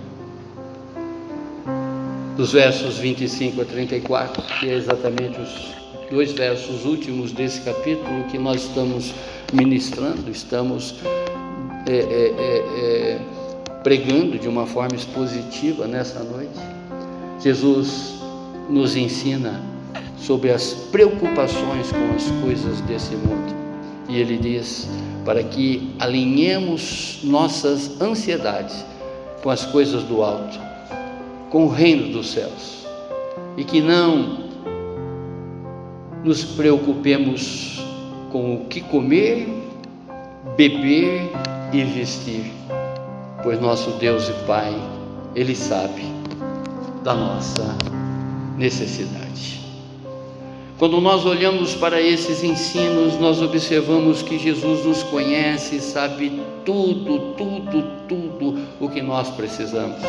Dos 2.37 2.53
versos 2.53 2.97
25 2.97 3.61
a 3.61 3.65
34, 3.65 4.41
que 4.59 4.69
é 4.69 4.75
exatamente 4.75 5.37
os 5.41 5.73
dois 6.09 6.31
versos 6.31 6.85
últimos 6.85 7.33
desse 7.33 7.59
capítulo 7.59 8.23
que 8.31 8.37
nós 8.37 8.63
estamos 8.63 9.13
ministrando, 9.51 10.31
estamos 10.31 10.95
é, 11.89 11.93
é, 11.93 13.19
é, 13.19 13.19
pregando 13.83 14.39
de 14.39 14.47
uma 14.47 14.65
forma 14.65 14.95
expositiva 14.95 15.85
nessa 15.87 16.23
noite. 16.23 16.72
Jesus 17.39 18.21
nos 18.69 18.95
ensina 18.95 19.61
sobre 20.17 20.51
as 20.51 20.73
preocupações 20.91 21.91
com 21.91 22.15
as 22.15 22.29
coisas 22.41 22.79
desse 22.81 23.15
mundo. 23.15 23.53
E 24.07 24.17
ele 24.17 24.37
diz: 24.37 24.87
para 25.25 25.43
que 25.43 25.93
alinhemos 25.99 27.19
nossas 27.23 27.99
ansiedades 28.01 28.85
com 29.41 29.49
as 29.49 29.65
coisas 29.65 30.03
do 30.03 30.23
alto, 30.23 30.59
com 31.49 31.65
o 31.65 31.69
reino 31.69 32.11
dos 32.13 32.31
céus, 32.31 32.85
e 33.57 33.63
que 33.63 33.81
não 33.81 34.43
nos 36.23 36.43
preocupemos 36.43 37.83
com 38.31 38.55
o 38.55 38.65
que 38.65 38.79
comer, 38.81 39.47
beber 40.55 41.29
e 41.73 41.83
vestir, 41.83 42.51
pois 43.43 43.59
nosso 43.59 43.91
Deus 43.91 44.29
e 44.29 44.33
Pai, 44.45 44.73
Ele 45.35 45.55
sabe 45.55 46.12
da 47.03 47.13
nossa 47.13 47.75
necessidade. 48.57 49.61
Quando 50.79 50.99
nós 50.99 51.25
olhamos 51.25 51.75
para 51.75 52.01
esses 52.01 52.43
ensinos, 52.43 53.19
nós 53.19 53.41
observamos 53.41 54.21
que 54.21 54.39
Jesus 54.39 54.85
nos 54.85 55.03
conhece, 55.03 55.79
sabe 55.79 56.41
tudo, 56.65 57.35
tudo, 57.37 57.83
tudo 58.07 58.59
o 58.79 58.89
que 58.89 59.01
nós 59.01 59.29
precisamos. 59.29 60.01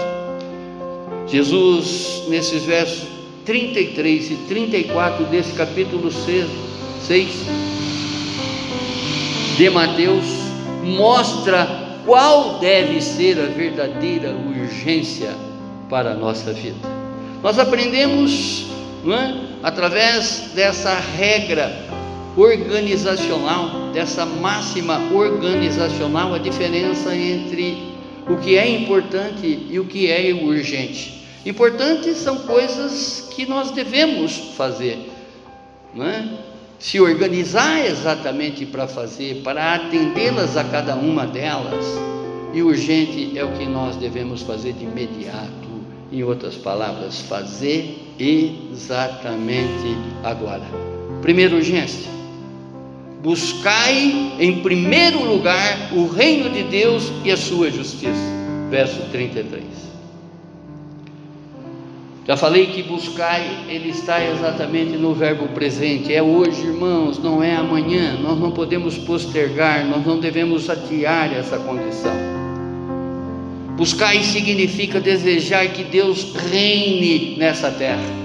Jesus, 1.27 2.25
nesses 2.29 2.65
versos 2.65 3.09
33 3.45 4.31
e 4.31 4.37
34 4.49 5.27
desse 5.27 5.53
capítulo 5.53 6.11
6, 6.11 6.47
6 7.03 7.29
de 9.57 9.71
Mateus, 9.71 10.25
mostra 10.83 12.01
qual 12.05 12.59
deve 12.59 13.01
ser 13.01 13.39
a 13.39 13.47
verdadeira 13.47 14.35
urgência 14.35 15.35
para 15.89 16.13
a 16.13 16.15
nossa 16.15 16.53
vida. 16.53 16.77
Nós 17.43 17.59
aprendemos 17.59 18.67
é? 19.07 19.57
através 19.63 20.53
dessa 20.55 20.95
regra 20.95 21.71
organizacional, 22.37 23.93
dessa 23.93 24.25
máxima 24.25 24.99
organizacional, 25.13 26.35
a 26.35 26.39
diferença 26.39 27.15
entre 27.15 27.95
o 28.29 28.37
que 28.39 28.57
é 28.57 28.69
importante 28.69 29.67
e 29.71 29.79
o 29.79 29.85
que 29.85 30.11
é 30.11 30.33
urgente. 30.33 31.23
Importantes 31.45 32.17
são 32.17 32.39
coisas 32.39 33.29
que 33.35 33.47
nós 33.47 33.71
devemos 33.71 34.55
fazer, 34.57 35.11
é? 35.99 36.25
se 36.79 37.01
organizar 37.01 37.87
exatamente 37.87 38.67
para 38.67 38.87
fazer, 38.87 39.43
para 39.43 39.75
atendê-las 39.75 40.57
a 40.57 40.65
cada 40.65 40.95
uma 40.95 41.27
delas. 41.27 41.85
E 42.53 42.63
urgente 42.63 43.37
é 43.37 43.45
o 43.45 43.53
que 43.53 43.67
nós 43.67 43.97
devemos 43.97 44.43
fazer 44.43 44.73
de 44.75 44.85
imediato. 44.85 45.64
Em 46.15 46.23
outras 46.23 46.55
palavras, 46.55 47.23
fazer 47.23 48.15
exatamente 48.21 49.97
agora. 50.23 50.63
Primeira 51.21 51.57
urgência: 51.57 52.09
buscai 53.21 54.37
em 54.39 54.63
primeiro 54.63 55.25
lugar 55.25 55.91
o 55.93 56.07
reino 56.07 56.51
de 56.51 56.63
Deus 56.63 57.11
e 57.25 57.33
a 57.33 57.37
sua 57.37 57.69
justiça. 57.69 58.33
Verso 58.71 59.01
33. 59.11 59.65
Já 62.25 62.37
falei 62.37 62.69
que 62.69 62.85
buscai, 62.85 63.65
ele 63.69 63.89
está 63.89 64.25
exatamente 64.25 64.97
no 64.97 65.15
verbo 65.15 65.49
presente. 65.49 66.15
É 66.15 66.23
hoje, 66.23 66.63
irmãos, 66.63 67.19
não 67.19 67.43
é 67.43 67.57
amanhã. 67.57 68.17
Nós 68.23 68.39
não 68.39 68.53
podemos 68.53 68.97
postergar, 68.99 69.85
nós 69.85 70.07
não 70.07 70.21
devemos 70.21 70.71
adiar 70.71 71.35
essa 71.35 71.59
condição. 71.59 72.44
Buscar 73.77 74.15
significa 74.23 75.01
desejar 75.01 75.67
que 75.69 75.83
Deus 75.83 76.33
reine 76.35 77.37
nessa 77.37 77.71
terra. 77.73 78.25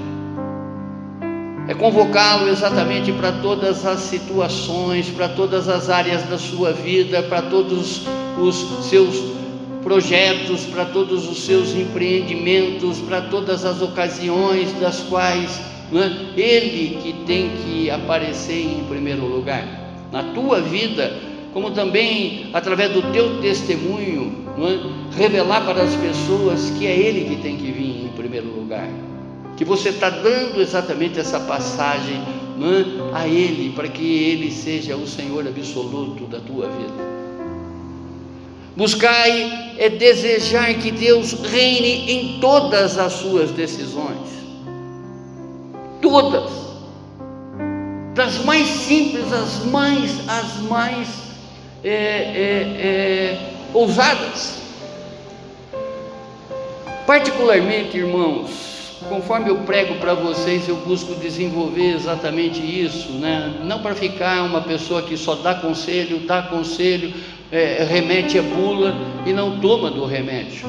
É 1.67 1.73
convocá-lo 1.73 2.49
exatamente 2.49 3.11
para 3.11 3.31
todas 3.31 3.85
as 3.85 3.99
situações, 3.99 5.09
para 5.09 5.29
todas 5.29 5.67
as 5.67 5.89
áreas 5.89 6.23
da 6.23 6.37
sua 6.37 6.71
vida, 6.71 7.23
para 7.23 7.43
todos 7.43 8.03
os 8.39 8.85
seus 8.89 9.39
projetos, 9.83 10.65
para 10.65 10.85
todos 10.85 11.27
os 11.27 11.45
seus 11.45 11.75
empreendimentos, 11.75 12.99
para 12.99 13.21
todas 13.21 13.65
as 13.65 13.81
ocasiões 13.81 14.71
das 14.79 15.01
quais 15.01 15.59
é? 15.93 16.39
Ele 16.39 16.99
que 17.01 17.13
tem 17.25 17.49
que 17.63 17.89
aparecer 17.89 18.61
em 18.61 18.83
primeiro 18.87 19.25
lugar. 19.25 19.65
Na 20.11 20.21
tua 20.21 20.61
vida, 20.61 21.11
como 21.53 21.71
também 21.71 22.49
através 22.53 22.91
do 22.91 23.01
teu 23.11 23.41
testemunho, 23.41 24.48
é? 24.57 25.15
revelar 25.15 25.65
para 25.65 25.83
as 25.83 25.95
pessoas 25.95 26.69
que 26.71 26.87
é 26.87 26.95
Ele 26.95 27.35
que 27.35 27.41
tem 27.41 27.57
que 27.57 27.71
vir 27.71 28.05
em 28.05 28.09
primeiro 28.09 28.47
lugar, 28.47 28.87
que 29.57 29.65
você 29.65 29.89
está 29.89 30.09
dando 30.09 30.61
exatamente 30.61 31.19
essa 31.19 31.39
passagem 31.41 32.17
é? 32.17 33.15
a 33.15 33.27
Ele, 33.27 33.71
para 33.71 33.87
que 33.87 34.23
Ele 34.23 34.51
seja 34.51 34.95
o 34.95 35.07
Senhor 35.07 35.47
absoluto 35.47 36.25
da 36.25 36.39
tua 36.39 36.67
vida. 36.67 37.09
Buscai 38.75 39.75
é 39.77 39.89
desejar 39.89 40.73
que 40.75 40.91
Deus 40.91 41.33
reine 41.33 42.11
em 42.11 42.39
todas 42.39 42.97
as 42.97 43.13
suas 43.13 43.51
decisões, 43.51 44.29
todas, 46.01 46.49
das 48.15 48.43
mais 48.45 48.67
simples 48.67 49.31
às 49.33 49.65
mais, 49.65 50.29
as 50.29 50.61
mais 50.69 51.07
é, 51.83 51.89
é, 51.89 51.97
é, 52.79 53.53
ousadas. 53.73 54.59
Particularmente, 57.05 57.97
irmãos, 57.97 59.01
conforme 59.09 59.49
eu 59.49 59.57
prego 59.59 59.95
para 59.95 60.13
vocês, 60.13 60.67
eu 60.67 60.75
busco 60.77 61.15
desenvolver 61.15 61.95
exatamente 61.95 62.59
isso, 62.59 63.13
né? 63.13 63.61
não 63.63 63.79
para 63.81 63.95
ficar 63.95 64.43
uma 64.43 64.61
pessoa 64.61 65.01
que 65.01 65.17
só 65.17 65.35
dá 65.35 65.55
conselho, 65.55 66.19
dá 66.19 66.43
conselho, 66.43 67.13
é, 67.51 67.83
remete 67.83 68.37
a 68.37 68.43
bula 68.43 68.95
e 69.25 69.33
não 69.33 69.59
toma 69.59 69.89
do 69.89 70.05
remédio. 70.05 70.67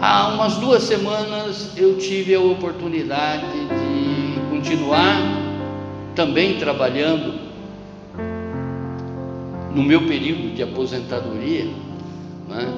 Há 0.00 0.28
umas 0.28 0.56
duas 0.58 0.82
semanas 0.82 1.72
eu 1.76 1.98
tive 1.98 2.34
a 2.34 2.40
oportunidade 2.40 3.46
de 3.46 4.40
continuar 4.50 5.16
também 6.14 6.58
trabalhando 6.58 7.43
no 9.74 9.82
meu 9.82 10.06
período 10.06 10.54
de 10.54 10.62
aposentadoria. 10.62 11.66
Né? 12.48 12.72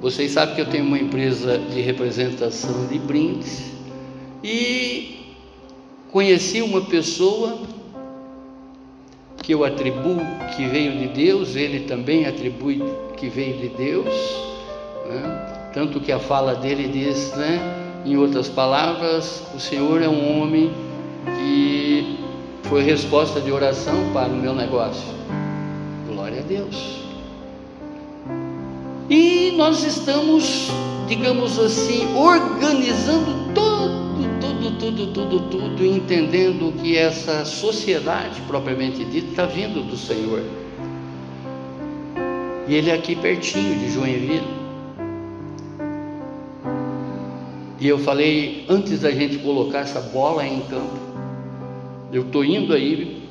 Vocês 0.00 0.30
sabem 0.32 0.54
que 0.54 0.60
eu 0.60 0.66
tenho 0.66 0.84
uma 0.84 0.98
empresa 0.98 1.58
de 1.58 1.80
representação 1.80 2.86
de 2.86 2.98
brindes 2.98 3.72
e 4.42 5.34
conheci 6.10 6.62
uma 6.62 6.80
pessoa 6.82 7.58
que 9.42 9.52
eu 9.52 9.64
atribuo 9.64 10.20
que 10.56 10.66
veio 10.66 10.98
de 10.98 11.08
Deus, 11.08 11.56
ele 11.56 11.80
também 11.80 12.26
atribui 12.26 12.82
que 13.16 13.28
veio 13.28 13.56
de 13.58 13.68
Deus, 13.68 14.06
né? 15.08 15.70
tanto 15.74 16.00
que 16.00 16.12
a 16.12 16.18
fala 16.18 16.54
dele 16.54 16.88
diz, 16.88 17.32
né? 17.36 17.58
em 18.04 18.16
outras 18.16 18.48
palavras, 18.48 19.44
o 19.54 19.58
Senhor 19.60 20.02
é 20.02 20.08
um 20.08 20.40
homem 20.40 20.72
que 21.38 22.18
foi 22.64 22.82
resposta 22.82 23.40
de 23.40 23.50
oração 23.50 24.12
para 24.12 24.28
o 24.28 24.36
meu 24.36 24.54
negócio. 24.54 25.21
Deus. 26.52 26.98
E 29.08 29.52
nós 29.56 29.82
estamos, 29.84 30.70
digamos 31.08 31.58
assim, 31.58 32.14
organizando 32.14 33.54
todo, 33.54 34.38
tudo, 34.38 34.78
tudo, 34.78 35.06
tudo, 35.12 35.40
tudo, 35.48 35.84
entendendo 35.84 36.72
que 36.80 36.96
essa 36.96 37.44
sociedade 37.44 38.40
propriamente 38.42 39.04
dita 39.04 39.30
está 39.30 39.46
vindo 39.46 39.82
do 39.82 39.96
Senhor. 39.96 40.42
E 42.68 42.74
ele 42.74 42.90
é 42.90 42.94
aqui 42.94 43.16
pertinho 43.16 43.78
de 43.78 43.90
Joinville. 43.90 44.62
E 47.80 47.88
eu 47.88 47.98
falei, 47.98 48.64
antes 48.68 49.00
da 49.00 49.10
gente 49.10 49.38
colocar 49.38 49.80
essa 49.80 50.00
bola 50.00 50.46
em 50.46 50.60
campo, 50.60 50.96
eu 52.12 52.22
estou 52.22 52.44
indo 52.44 52.72
aí 52.72 53.21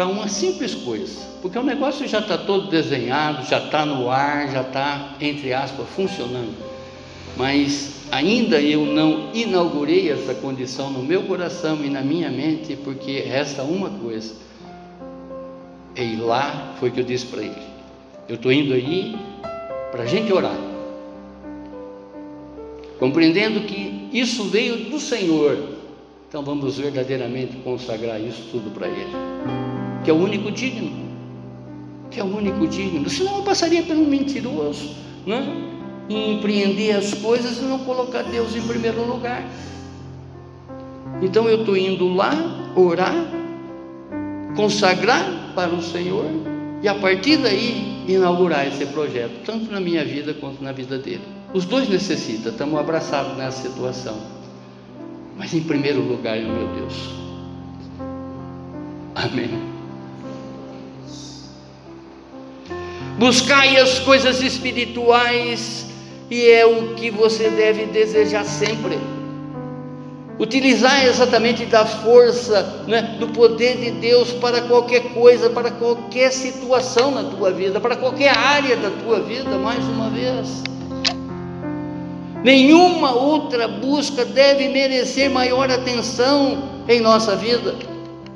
para 0.00 0.08
uma 0.08 0.28
simples 0.28 0.74
coisa, 0.74 1.20
porque 1.42 1.58
o 1.58 1.62
negócio 1.62 2.08
já 2.08 2.20
está 2.20 2.38
todo 2.38 2.70
desenhado, 2.70 3.46
já 3.46 3.58
está 3.58 3.84
no 3.84 4.08
ar, 4.08 4.50
já 4.50 4.62
está, 4.62 5.14
entre 5.20 5.52
aspas, 5.52 5.86
funcionando. 5.90 6.54
Mas 7.36 8.06
ainda 8.10 8.58
eu 8.62 8.86
não 8.86 9.28
inaugurei 9.34 10.10
essa 10.10 10.32
condição 10.32 10.90
no 10.90 11.02
meu 11.02 11.24
coração 11.24 11.84
e 11.84 11.90
na 11.90 12.00
minha 12.00 12.30
mente, 12.30 12.76
porque 12.76 13.20
resta 13.20 13.62
uma 13.62 13.90
coisa. 13.90 14.36
E 15.94 16.16
lá 16.16 16.72
foi 16.80 16.90
que 16.90 17.00
eu 17.00 17.04
disse 17.04 17.26
para 17.26 17.42
ele: 17.42 17.62
eu 18.26 18.36
estou 18.36 18.50
indo 18.50 18.72
aí 18.72 19.18
para 19.92 20.04
a 20.04 20.06
gente 20.06 20.32
orar, 20.32 20.56
compreendendo 22.98 23.60
que 23.66 24.08
isso 24.14 24.44
veio 24.44 24.88
do 24.88 24.98
Senhor, 24.98 25.58
então 26.26 26.42
vamos 26.42 26.78
verdadeiramente 26.78 27.56
consagrar 27.58 28.18
isso 28.18 28.48
tudo 28.52 28.70
para 28.70 28.86
Ele, 28.86 29.10
que 30.04 30.10
é 30.10 30.12
o 30.12 30.16
único 30.16 30.50
digno, 30.50 30.90
que 32.10 32.20
é 32.20 32.24
o 32.24 32.36
único 32.36 32.66
digno, 32.66 33.08
senão 33.08 33.36
eu 33.36 33.42
passaria 33.42 33.82
por 33.82 33.96
um 33.96 34.06
mentiroso, 34.06 34.94
né? 35.26 35.66
em 36.08 36.36
empreender 36.36 36.92
as 36.92 37.14
coisas 37.14 37.58
e 37.58 37.62
não 37.62 37.78
colocar 37.80 38.22
Deus 38.22 38.54
em 38.56 38.62
primeiro 38.62 39.06
lugar. 39.06 39.44
Então 41.22 41.48
eu 41.48 41.60
estou 41.60 41.76
indo 41.76 42.12
lá 42.14 42.32
orar, 42.74 43.14
consagrar 44.56 45.52
para 45.54 45.72
o 45.72 45.82
Senhor 45.82 46.26
e 46.82 46.88
a 46.88 46.94
partir 46.94 47.36
daí 47.36 48.04
inaugurar 48.08 48.66
esse 48.66 48.86
projeto, 48.86 49.44
tanto 49.44 49.70
na 49.70 49.80
minha 49.80 50.04
vida 50.04 50.34
quanto 50.34 50.62
na 50.62 50.72
vida 50.72 50.98
dele. 50.98 51.22
Os 51.52 51.64
dois 51.64 51.88
necessitam, 51.88 52.52
estamos 52.52 52.78
abraçados 52.78 53.36
nessa 53.36 53.68
situação. 53.68 54.16
Mas 55.36 55.54
em 55.54 55.62
primeiro 55.62 56.00
lugar, 56.00 56.38
meu 56.38 56.68
Deus. 56.74 57.10
Amém. 59.14 59.79
Buscai 63.20 63.76
as 63.76 63.98
coisas 63.98 64.40
espirituais, 64.40 65.84
e 66.30 66.48
é 66.48 66.64
o 66.64 66.94
que 66.94 67.10
você 67.10 67.50
deve 67.50 67.84
desejar 67.84 68.44
sempre 68.44 68.98
utilizar 70.38 71.04
exatamente 71.04 71.66
da 71.66 71.84
força, 71.84 72.82
né, 72.88 73.16
do 73.20 73.28
poder 73.28 73.76
de 73.76 73.90
Deus 73.90 74.32
para 74.32 74.62
qualquer 74.62 75.12
coisa, 75.12 75.50
para 75.50 75.70
qualquer 75.70 76.32
situação 76.32 77.10
na 77.10 77.24
tua 77.24 77.50
vida, 77.50 77.78
para 77.78 77.94
qualquer 77.94 78.34
área 78.34 78.74
da 78.74 78.88
tua 78.88 79.20
vida, 79.20 79.58
mais 79.58 79.84
uma 79.84 80.08
vez. 80.08 80.62
Nenhuma 82.42 83.14
outra 83.14 83.68
busca 83.68 84.24
deve 84.24 84.70
merecer 84.70 85.28
maior 85.28 85.70
atenção 85.70 86.62
em 86.88 87.00
nossa 87.00 87.36
vida, 87.36 87.74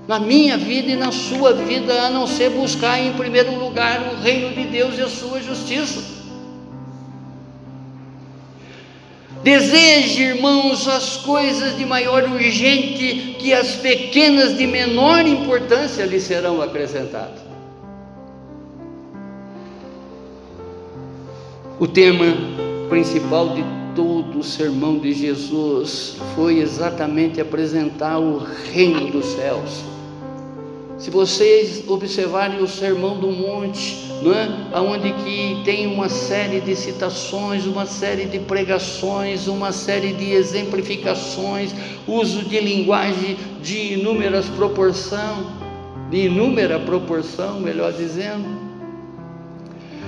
na 0.06 0.18
minha 0.18 0.58
vida 0.58 0.92
e 0.92 0.96
na 0.96 1.10
sua 1.10 1.52
vida, 1.52 2.02
a 2.02 2.10
não 2.10 2.26
ser 2.26 2.50
buscar 2.50 3.00
em 3.00 3.12
primeiro 3.14 3.58
lugar 3.58 4.12
o 4.12 4.22
reino 4.22 4.54
de 4.54 4.64
Deus 4.64 4.98
e 4.98 5.02
a 5.02 5.08
sua 5.08 5.40
justiça. 5.40 6.14
Deseje, 9.42 10.22
irmãos, 10.22 10.88
as 10.88 11.18
coisas 11.18 11.76
de 11.76 11.84
maior 11.84 12.24
urgente, 12.24 13.36
que 13.38 13.52
as 13.52 13.76
pequenas 13.76 14.56
de 14.56 14.66
menor 14.66 15.26
importância 15.26 16.04
lhe 16.06 16.18
serão 16.18 16.62
acrescentadas. 16.62 17.44
O 21.78 21.86
tema 21.86 22.24
principal 22.88 23.50
de 23.50 23.62
todo 23.94 24.38
o 24.38 24.42
sermão 24.42 24.98
de 24.98 25.12
Jesus 25.12 26.16
foi 26.34 26.60
exatamente 26.60 27.40
apresentar 27.40 28.18
o 28.18 28.38
reino 28.38 29.10
dos 29.10 29.26
céus. 29.26 29.93
Se 30.96 31.10
vocês 31.10 31.84
observarem 31.88 32.62
o 32.62 32.68
sermão 32.68 33.18
do 33.18 33.26
monte, 33.26 34.12
não 34.22 34.32
é? 34.32 34.48
Onde 34.78 35.12
que 35.12 35.60
tem 35.64 35.86
uma 35.86 36.08
série 36.08 36.60
de 36.60 36.76
citações, 36.76 37.66
uma 37.66 37.84
série 37.84 38.26
de 38.26 38.38
pregações, 38.38 39.48
uma 39.48 39.72
série 39.72 40.12
de 40.12 40.30
exemplificações, 40.32 41.74
uso 42.06 42.44
de 42.44 42.60
linguagem 42.60 43.36
de 43.60 43.94
inúmeras 43.94 44.48
proporção, 44.50 45.52
de 46.10 46.26
inúmera 46.26 46.78
proporção, 46.78 47.58
melhor 47.58 47.92
dizendo. 47.92 48.62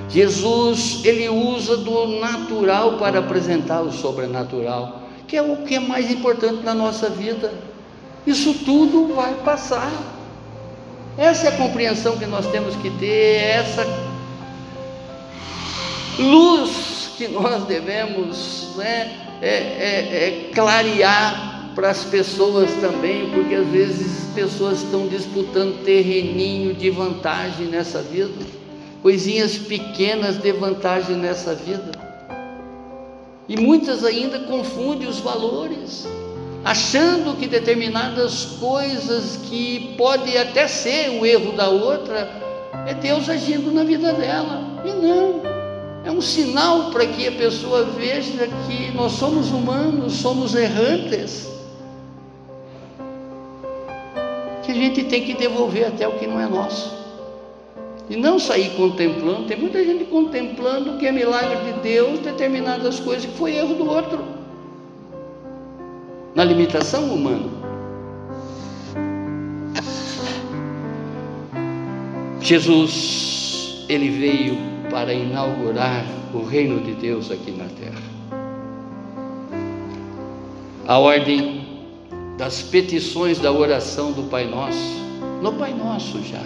Jesus, 0.08 1.00
ele 1.04 1.28
usa 1.28 1.76
do 1.78 2.20
natural 2.20 2.96
para 2.96 3.18
apresentar 3.18 3.82
o 3.82 3.90
sobrenatural, 3.90 5.02
que 5.26 5.36
é 5.36 5.42
o 5.42 5.64
que 5.64 5.74
é 5.74 5.80
mais 5.80 6.12
importante 6.12 6.62
na 6.62 6.72
nossa 6.72 7.10
vida. 7.10 7.52
Isso 8.24 8.54
tudo 8.64 9.12
vai 9.14 9.34
passar. 9.44 10.15
Essa 11.18 11.46
é 11.46 11.48
a 11.48 11.56
compreensão 11.56 12.18
que 12.18 12.26
nós 12.26 12.46
temos 12.48 12.76
que 12.76 12.90
ter, 12.90 13.42
essa 13.42 13.86
luz 16.18 17.12
que 17.16 17.26
nós 17.28 17.64
devemos 17.64 18.74
né, 18.76 19.16
é, 19.40 19.48
é, 19.48 20.48
é 20.48 20.50
clarear 20.54 21.72
para 21.74 21.90
as 21.90 22.04
pessoas 22.04 22.70
também, 22.82 23.30
porque 23.30 23.54
às 23.54 23.66
vezes 23.68 24.28
as 24.28 24.34
pessoas 24.34 24.82
estão 24.82 25.08
disputando 25.08 25.82
terreninho 25.84 26.74
de 26.74 26.90
vantagem 26.90 27.66
nessa 27.66 28.02
vida, 28.02 28.44
coisinhas 29.02 29.56
pequenas 29.56 30.36
de 30.36 30.52
vantagem 30.52 31.16
nessa 31.16 31.54
vida, 31.54 31.92
e 33.48 33.58
muitas 33.58 34.04
ainda 34.04 34.40
confundem 34.40 35.08
os 35.08 35.18
valores 35.20 36.06
achando 36.66 37.36
que 37.36 37.46
determinadas 37.46 38.44
coisas 38.58 39.36
que 39.48 39.94
pode 39.96 40.36
até 40.36 40.66
ser 40.66 41.10
o 41.10 41.24
erro 41.24 41.52
da 41.52 41.68
outra, 41.68 42.28
é 42.88 42.92
Deus 42.92 43.28
agindo 43.28 43.70
na 43.70 43.84
vida 43.84 44.12
dela. 44.12 44.64
E 44.84 44.90
não. 44.90 45.42
É 46.04 46.10
um 46.10 46.20
sinal 46.20 46.90
para 46.90 47.06
que 47.06 47.28
a 47.28 47.32
pessoa 47.32 47.84
veja 47.84 48.48
que 48.66 48.90
nós 48.96 49.12
somos 49.12 49.52
humanos, 49.52 50.14
somos 50.14 50.56
errantes. 50.56 51.48
Que 54.64 54.72
a 54.72 54.74
gente 54.74 55.04
tem 55.04 55.22
que 55.22 55.34
devolver 55.34 55.86
até 55.86 56.08
o 56.08 56.18
que 56.18 56.26
não 56.26 56.40
é 56.40 56.48
nosso. 56.48 56.92
E 58.10 58.16
não 58.16 58.40
sair 58.40 58.70
contemplando, 58.70 59.44
tem 59.44 59.56
muita 59.56 59.84
gente 59.84 60.04
contemplando 60.06 60.98
que 60.98 61.06
é 61.06 61.12
milagre 61.12 61.72
de 61.72 61.78
Deus, 61.80 62.18
determinadas 62.18 62.98
coisas 62.98 63.24
que 63.24 63.38
foi 63.38 63.54
erro 63.54 63.74
do 63.74 63.88
outro 63.88 64.35
na 66.36 66.44
limitação 66.44 67.14
humana. 67.14 67.48
Jesus, 72.42 73.86
ele 73.88 74.10
veio 74.10 74.58
para 74.90 75.14
inaugurar 75.14 76.04
o 76.34 76.44
reino 76.44 76.78
de 76.80 76.92
Deus 76.92 77.30
aqui 77.30 77.50
na 77.50 77.64
terra. 77.64 78.02
A 80.86 80.98
ordem 80.98 81.66
das 82.36 82.60
petições 82.60 83.38
da 83.38 83.50
oração 83.50 84.12
do 84.12 84.24
Pai 84.24 84.46
Nosso, 84.46 84.94
no 85.42 85.54
Pai 85.54 85.72
Nosso 85.72 86.22
já, 86.22 86.42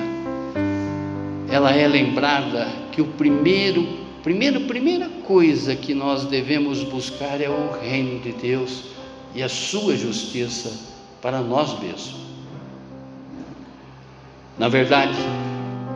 ela 1.51 1.73
é 1.73 1.89
lembrada 1.89 2.69
que 2.93 3.03
o 3.03 3.07
primeiro, 3.07 3.87
primeiro, 4.23 4.61
primeira 4.61 5.09
coisa 5.27 5.75
que 5.75 5.93
nós 5.95 6.27
devemos 6.27 6.85
buscar 6.85 7.41
é 7.41 7.51
o 7.51 7.73
reino 7.83 8.21
de 8.21 8.31
Deus 8.31 9.00
e 9.35 9.43
a 9.43 9.49
sua 9.49 9.97
justiça 9.97 10.73
para 11.21 11.41
nós 11.41 11.79
mesmos. 11.81 12.17
Na 14.59 14.69
verdade, 14.69 15.17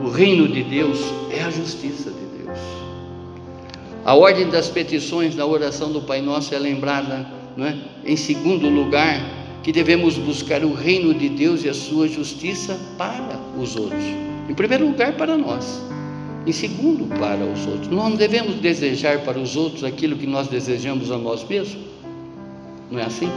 o 0.01 0.09
reino 0.09 0.49
de 0.49 0.63
Deus 0.63 1.01
é 1.31 1.43
a 1.43 1.51
justiça 1.51 2.11
de 2.11 2.45
Deus. 2.45 2.59
A 4.05 4.15
ordem 4.15 4.49
das 4.49 4.69
petições 4.69 5.35
da 5.35 5.47
oração 5.47 5.93
do 5.93 6.03
Pai 6.03 6.21
Nosso 6.21 6.55
é 6.55 6.59
lembrada, 6.59 7.27
não 7.57 7.67
é? 7.67 7.77
em 8.05 8.17
segundo 8.17 8.69
lugar, 8.69 9.21
que 9.63 9.73
devemos 9.73 10.19
buscar 10.19 10.63
o 10.63 10.75
reino 10.75 11.15
de 11.15 11.29
Deus 11.31 11.65
e 11.65 11.69
a 11.71 11.75
sua 11.75 12.07
justiça 12.07 12.79
para 12.99 13.39
os 13.59 13.77
outros. 13.77 14.05
Em 14.49 14.55
primeiro 14.55 14.87
lugar, 14.87 15.17
para 15.17 15.39
nós. 15.39 15.81
Em 16.47 16.53
segundo, 16.53 17.07
para 17.19 17.43
os 17.45 17.67
outros. 17.67 17.89
Nós 17.89 18.11
não 18.11 18.17
devemos 18.17 18.57
desejar 18.57 19.21
para 19.21 19.39
os 19.39 19.57
outros 19.57 19.83
aquilo 19.83 20.17
que 20.17 20.27
nós 20.27 20.49
desejamos 20.49 21.11
a 21.11 21.17
nós 21.17 21.49
mesmos. 21.49 21.94
Não 22.95 23.01
é 23.01 23.07
assim? 23.07 23.29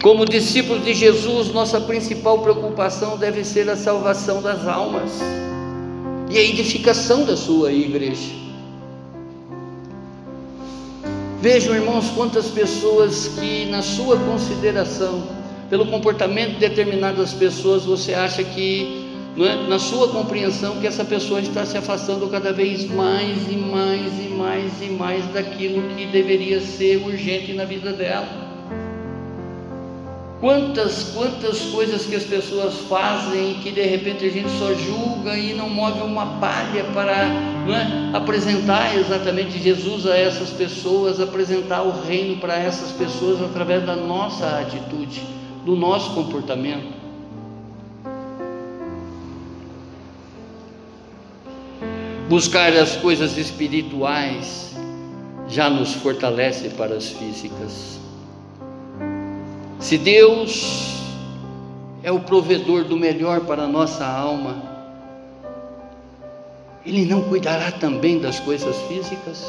Como 0.00 0.24
discípulos 0.24 0.82
de 0.84 0.94
Jesus, 0.94 1.52
nossa 1.52 1.78
principal 1.78 2.38
preocupação 2.38 3.18
deve 3.18 3.44
ser 3.44 3.68
a 3.68 3.76
salvação 3.76 4.40
das 4.40 4.66
almas 4.66 5.20
e 6.30 6.38
a 6.38 6.42
edificação 6.42 7.26
da 7.26 7.36
sua 7.36 7.70
igreja. 7.70 8.32
Vejam, 11.42 11.74
irmãos, 11.74 12.08
quantas 12.16 12.46
pessoas 12.46 13.28
que, 13.38 13.66
na 13.66 13.82
sua 13.82 14.18
consideração, 14.20 15.24
pelo 15.68 15.86
comportamento 15.86 16.54
de 16.54 16.60
determinadas 16.60 17.34
pessoas, 17.34 17.84
você 17.84 18.14
acha 18.14 18.42
que 18.42 19.03
é? 19.42 19.68
na 19.68 19.78
sua 19.78 20.08
compreensão 20.08 20.78
que 20.80 20.86
essa 20.86 21.04
pessoa 21.04 21.40
está 21.40 21.66
se 21.66 21.76
afastando 21.76 22.28
cada 22.28 22.52
vez 22.52 22.88
mais 22.88 23.50
e 23.50 23.56
mais 23.56 24.12
e 24.18 24.28
mais 24.28 24.82
e 24.82 24.90
mais 24.90 25.26
daquilo 25.32 25.82
que 25.96 26.06
deveria 26.06 26.60
ser 26.60 26.98
urgente 27.04 27.52
na 27.52 27.64
vida 27.64 27.92
dela. 27.92 28.44
Quantas, 30.40 31.10
quantas 31.14 31.62
coisas 31.70 32.04
que 32.04 32.14
as 32.14 32.24
pessoas 32.24 32.74
fazem 32.80 33.54
que 33.54 33.70
de 33.70 33.80
repente 33.80 34.26
a 34.26 34.30
gente 34.30 34.50
só 34.58 34.74
julga 34.74 35.34
e 35.36 35.54
não 35.54 35.70
move 35.70 36.02
uma 36.02 36.38
palha 36.38 36.84
para 36.92 37.12
é? 37.12 38.14
apresentar 38.14 38.94
exatamente 38.94 39.58
Jesus 39.58 40.06
a 40.06 40.16
essas 40.16 40.50
pessoas, 40.50 41.18
apresentar 41.18 41.82
o 41.82 42.02
reino 42.02 42.36
para 42.36 42.56
essas 42.56 42.92
pessoas 42.92 43.40
através 43.40 43.86
da 43.86 43.96
nossa 43.96 44.60
atitude, 44.60 45.22
do 45.64 45.74
nosso 45.74 46.14
comportamento. 46.14 47.03
Buscar 52.34 52.72
as 52.72 52.96
coisas 52.96 53.38
espirituais 53.38 54.74
já 55.46 55.70
nos 55.70 55.94
fortalece 55.94 56.68
para 56.70 56.96
as 56.96 57.10
físicas. 57.10 58.00
Se 59.78 59.96
Deus 59.96 60.96
é 62.02 62.10
o 62.10 62.18
provedor 62.18 62.82
do 62.82 62.96
melhor 62.96 63.42
para 63.42 63.62
a 63.62 63.68
nossa 63.68 64.04
alma, 64.04 64.60
Ele 66.84 67.04
não 67.04 67.22
cuidará 67.22 67.70
também 67.70 68.18
das 68.18 68.40
coisas 68.40 68.76
físicas? 68.88 69.48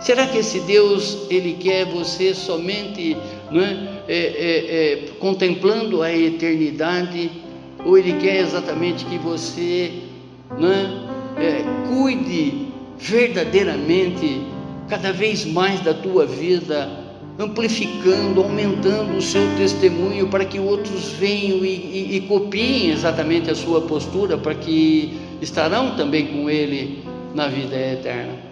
Será 0.00 0.28
que 0.28 0.38
esse 0.38 0.60
Deus 0.60 1.26
ele 1.28 1.58
quer 1.60 1.84
você 1.84 2.34
somente 2.34 3.18
é, 3.52 3.58
é, 3.58 4.16
é, 4.16 4.92
é, 4.94 4.96
contemplando 5.18 6.00
a 6.00 6.10
eternidade, 6.10 7.30
ou 7.84 7.98
ele 7.98 8.14
quer 8.14 8.36
exatamente 8.36 9.04
que 9.04 9.18
você 9.18 10.08
não 10.58 10.72
é, 10.72 10.86
é, 11.36 11.64
cuide 11.88 12.68
verdadeiramente 12.98 14.46
cada 14.88 15.12
vez 15.12 15.44
mais 15.46 15.80
da 15.80 15.94
tua 15.94 16.26
vida 16.26 16.88
amplificando, 17.38 18.42
aumentando 18.42 19.16
o 19.16 19.22
seu 19.22 19.42
testemunho 19.56 20.28
para 20.28 20.44
que 20.44 20.58
outros 20.58 21.12
venham 21.12 21.64
e, 21.64 21.68
e, 21.68 22.16
e 22.16 22.20
copiem 22.22 22.90
exatamente 22.90 23.50
a 23.50 23.54
sua 23.54 23.80
postura, 23.80 24.36
para 24.36 24.54
que 24.54 25.18
estarão 25.40 25.96
também 25.96 26.26
com 26.26 26.50
Ele 26.50 27.02
na 27.34 27.48
vida 27.48 27.74
eterna. 27.74 28.49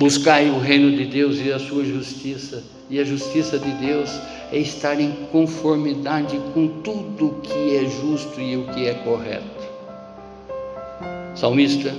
Buscai 0.00 0.48
o 0.48 0.58
reino 0.58 0.96
de 0.96 1.04
Deus 1.04 1.38
e 1.44 1.52
a 1.52 1.58
sua 1.58 1.84
justiça, 1.84 2.64
e 2.88 2.98
a 2.98 3.04
justiça 3.04 3.58
de 3.58 3.70
Deus 3.72 4.08
é 4.50 4.56
estar 4.56 4.98
em 4.98 5.12
conformidade 5.30 6.40
com 6.54 6.68
tudo 6.80 7.26
o 7.26 7.40
que 7.42 7.76
é 7.76 7.84
justo 7.84 8.40
e 8.40 8.56
o 8.56 8.64
que 8.68 8.86
é 8.86 8.94
correto. 8.94 9.62
Salmista 11.34 11.94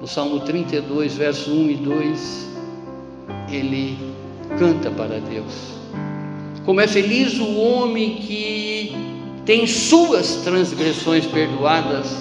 no 0.00 0.08
Salmo 0.08 0.40
32, 0.40 1.14
verso 1.14 1.52
1 1.52 1.70
e 1.70 1.76
2, 1.76 2.48
ele 3.52 3.98
canta 4.58 4.90
para 4.90 5.20
Deus. 5.20 5.74
Como 6.64 6.80
é 6.80 6.88
feliz 6.88 7.38
o 7.38 7.54
homem 7.54 8.14
que 8.14 8.96
tem 9.44 9.66
suas 9.66 10.36
transgressões 10.36 11.26
perdoadas 11.26 12.16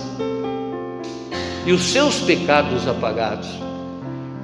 e 1.66 1.72
os 1.72 1.84
seus 1.84 2.18
pecados 2.20 2.86
apagados. 2.86 3.69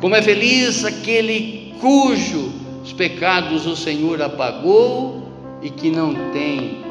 Como 0.06 0.16
é 0.16 0.22
feliz 0.22 0.86
aquele 0.86 1.74
cujos 1.82 2.93
pecados 2.95 3.66
o 3.66 3.76
Senhor 3.76 4.22
apagou 4.22 5.28
e 5.64 5.70
que 5.72 5.89
não 5.89 6.14
tem 6.32 6.84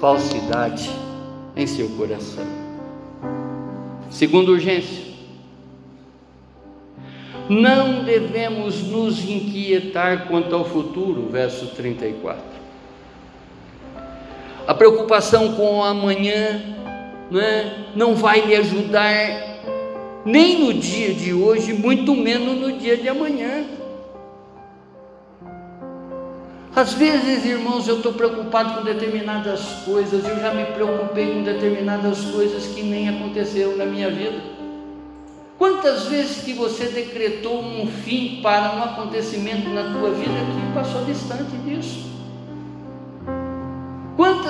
falsidade 0.00 0.88
em 1.54 1.66
seu 1.66 1.90
coração. 1.90 2.46
Segunda 4.08 4.50
urgência, 4.50 5.12
não 7.50 8.02
devemos 8.02 8.82
nos 8.84 9.22
inquietar 9.22 10.26
quanto 10.26 10.54
ao 10.54 10.64
futuro, 10.64 11.28
verso 11.30 11.66
34. 11.66 12.42
A 14.66 14.72
preocupação 14.72 15.52
com 15.52 15.80
o 15.80 15.84
amanhã 15.84 16.62
não, 17.30 17.40
é? 17.42 17.84
não 17.94 18.14
vai 18.14 18.40
lhe 18.40 18.56
ajudar 18.56 19.53
nem 20.24 20.60
no 20.60 20.72
dia 20.74 21.12
de 21.12 21.32
hoje, 21.32 21.72
muito 21.72 22.14
menos 22.14 22.58
no 22.58 22.78
dia 22.78 22.96
de 22.96 23.08
amanhã. 23.08 23.64
Às 26.74 26.94
vezes, 26.94 27.44
irmãos, 27.44 27.86
eu 27.86 27.98
estou 27.98 28.12
preocupado 28.14 28.74
com 28.74 28.84
determinadas 28.84 29.60
coisas, 29.84 30.26
eu 30.26 30.40
já 30.40 30.52
me 30.52 30.64
preocupei 30.64 31.32
com 31.32 31.42
determinadas 31.42 32.24
coisas 32.24 32.66
que 32.66 32.82
nem 32.82 33.08
aconteceram 33.08 33.76
na 33.76 33.86
minha 33.86 34.10
vida. 34.10 34.42
Quantas 35.56 36.06
vezes 36.06 36.42
que 36.42 36.52
você 36.52 36.86
decretou 36.86 37.62
um 37.62 37.86
fim 37.86 38.40
para 38.42 38.74
um 38.74 38.82
acontecimento 38.82 39.68
na 39.68 39.92
tua 39.92 40.10
vida 40.10 40.32
que 40.32 40.74
passou 40.74 41.04
distante 41.04 41.56
disso? 41.64 42.10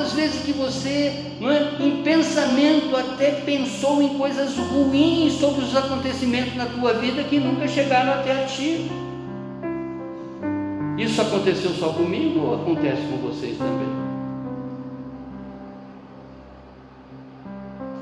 Quantas 0.05 0.19
vezes 0.19 0.43
que 0.45 0.53
você, 0.53 1.15
é, 1.41 1.83
em 1.83 2.03
pensamento, 2.03 2.95
até 2.95 3.31
pensou 3.41 4.03
em 4.03 4.19
coisas 4.19 4.55
ruins 4.55 5.33
sobre 5.33 5.65
os 5.65 5.75
acontecimentos 5.75 6.55
na 6.57 6.67
tua 6.67 6.93
vida 6.93 7.25
que 7.25 7.41
nunca 7.41 7.67
chegaram 7.67 8.13
até 8.13 8.43
a 8.43 8.45
ti? 8.45 8.91
Isso 10.99 11.23
aconteceu 11.23 11.71
só 11.71 11.89
comigo 11.95 12.39
ou 12.39 12.55
acontece 12.55 13.01
com 13.11 13.17
vocês 13.17 13.57
também? 13.57 14.05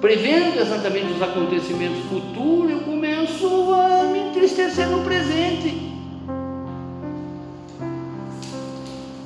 prevendo 0.00 0.58
exatamente 0.58 1.12
os 1.12 1.22
acontecimentos 1.22 2.00
futuros, 2.06 2.72
eu 2.72 2.80
começo 2.80 3.72
a 3.72 4.02
me 4.10 4.30
entristecer 4.30 4.88
no 4.88 5.04
presente. 5.04 5.91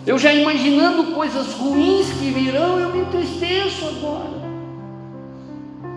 Eu 0.06 0.16
já 0.16 0.32
imaginando 0.32 1.12
coisas 1.12 1.52
ruins 1.54 2.06
que 2.12 2.30
virão, 2.30 2.78
eu 2.78 2.90
me 2.90 3.00
entristeço 3.00 3.86
agora. 3.86 4.46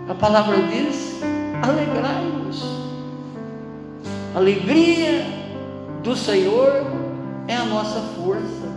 A 0.08 0.14
palavra 0.14 0.56
diz: 0.66 1.20
alegrai-vos. 1.62 2.64
Alegria 4.34 5.24
do 6.02 6.16
Senhor 6.16 6.84
é 7.46 7.54
a 7.54 7.64
nossa 7.64 8.00
força. 8.16 8.68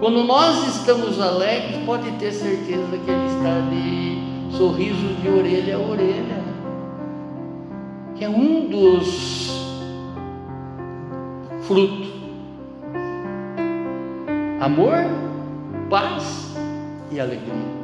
Quando 0.00 0.24
nós 0.24 0.76
estamos 0.76 1.20
alegres, 1.20 1.84
pode 1.86 2.10
ter 2.12 2.32
certeza 2.32 2.98
que 3.04 3.10
Ele 3.10 3.26
está 3.36 3.56
ali 3.56 4.50
sorriso 4.50 5.14
de 5.22 5.28
orelha 5.28 5.76
a 5.76 5.78
orelha, 5.78 6.44
que 8.16 8.24
é 8.24 8.28
um 8.28 8.68
dos 8.68 9.48
frutos. 11.62 12.15
Amor, 14.60 14.94
paz 15.90 16.54
e 17.12 17.20
alegria. 17.20 17.76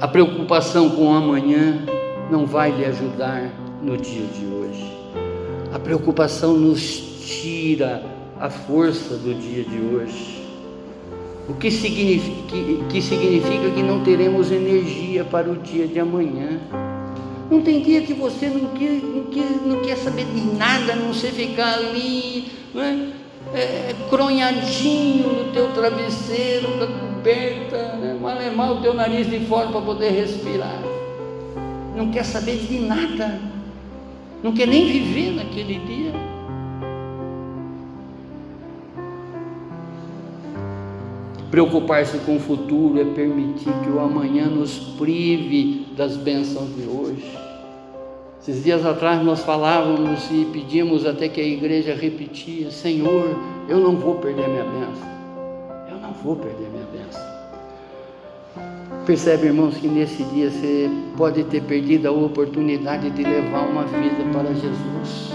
A 0.00 0.06
preocupação 0.06 0.90
com 0.90 1.08
o 1.08 1.12
amanhã 1.12 1.84
não 2.30 2.46
vai 2.46 2.70
lhe 2.70 2.84
ajudar 2.84 3.50
no 3.82 3.96
dia 3.96 4.26
de 4.26 4.46
hoje. 4.46 4.92
A 5.72 5.78
preocupação 5.80 6.56
nos 6.56 6.80
tira 7.26 8.00
a 8.38 8.48
força 8.48 9.16
do 9.16 9.34
dia 9.34 9.64
de 9.64 9.80
hoje. 9.80 10.48
O 11.48 11.54
que 11.54 11.68
significa 11.68 12.46
que, 12.46 12.84
que 12.88 13.02
significa 13.02 13.70
que 13.74 13.82
não 13.82 14.04
teremos 14.04 14.52
energia 14.52 15.24
para 15.24 15.50
o 15.50 15.56
dia 15.56 15.88
de 15.88 15.98
amanhã. 15.98 16.60
Não 17.50 17.62
tem 17.62 17.82
dia 17.82 18.02
que 18.02 18.14
você 18.14 18.48
não 18.48 18.68
quer, 18.68 19.00
não 19.02 19.24
quer, 19.24 19.50
não 19.66 19.80
quer 19.82 19.96
saber 19.96 20.24
de 20.24 20.56
nada, 20.56 20.94
não 20.94 21.12
sei 21.12 21.32
ficar 21.32 21.74
ali, 21.74 22.48
não 22.72 22.80
é? 22.80 23.08
É, 23.52 23.94
cronhadinho 24.08 25.32
no 25.32 25.52
teu 25.52 25.72
travesseiro, 25.72 26.68
com 26.68 26.84
a 26.84 26.86
coberta, 26.86 27.96
né? 27.96 28.16
malemar 28.20 28.72
o 28.72 28.80
teu 28.80 28.94
nariz 28.94 29.28
de 29.28 29.40
fora 29.40 29.68
para 29.68 29.80
poder 29.80 30.10
respirar. 30.10 30.80
Não 31.96 32.12
quer 32.12 32.24
saber 32.24 32.56
de 32.58 32.78
nada, 32.78 33.40
não 34.44 34.52
quer 34.52 34.68
nem 34.68 34.86
viver 34.86 35.32
naquele 35.32 35.80
dia. 35.80 36.12
Preocupar-se 41.50 42.18
com 42.18 42.36
o 42.36 42.40
futuro 42.40 43.00
é 43.00 43.04
permitir 43.04 43.72
que 43.82 43.90
o 43.90 43.98
amanhã 43.98 44.46
nos 44.46 44.78
prive 44.96 45.79
das 45.96 46.16
bênçãos 46.16 46.68
de 46.74 46.88
hoje. 46.88 47.38
Esses 48.40 48.64
dias 48.64 48.86
atrás 48.86 49.22
nós 49.22 49.42
falávamos 49.42 50.30
e 50.30 50.46
pedimos 50.52 51.04
até 51.04 51.28
que 51.28 51.40
a 51.40 51.44
igreja 51.44 51.94
repetia: 51.94 52.70
Senhor, 52.70 53.36
eu 53.68 53.78
não 53.78 53.96
vou 53.96 54.14
perder 54.14 54.48
minha 54.48 54.64
bênção. 54.64 55.08
Eu 55.90 55.98
não 55.98 56.12
vou 56.12 56.36
perder 56.36 56.68
minha 56.70 56.86
bênção. 56.90 57.20
Percebe, 59.04 59.46
irmãos, 59.46 59.76
que 59.76 59.88
nesse 59.88 60.22
dia 60.24 60.50
você 60.50 60.90
pode 61.16 61.44
ter 61.44 61.62
perdido 61.62 62.06
a 62.06 62.12
oportunidade 62.12 63.10
de 63.10 63.22
levar 63.22 63.68
uma 63.68 63.84
vida 63.84 64.24
para 64.32 64.54
Jesus. 64.54 65.30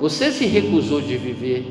Você 0.00 0.30
se 0.32 0.46
recusou 0.46 1.00
de 1.00 1.16
viver. 1.16 1.66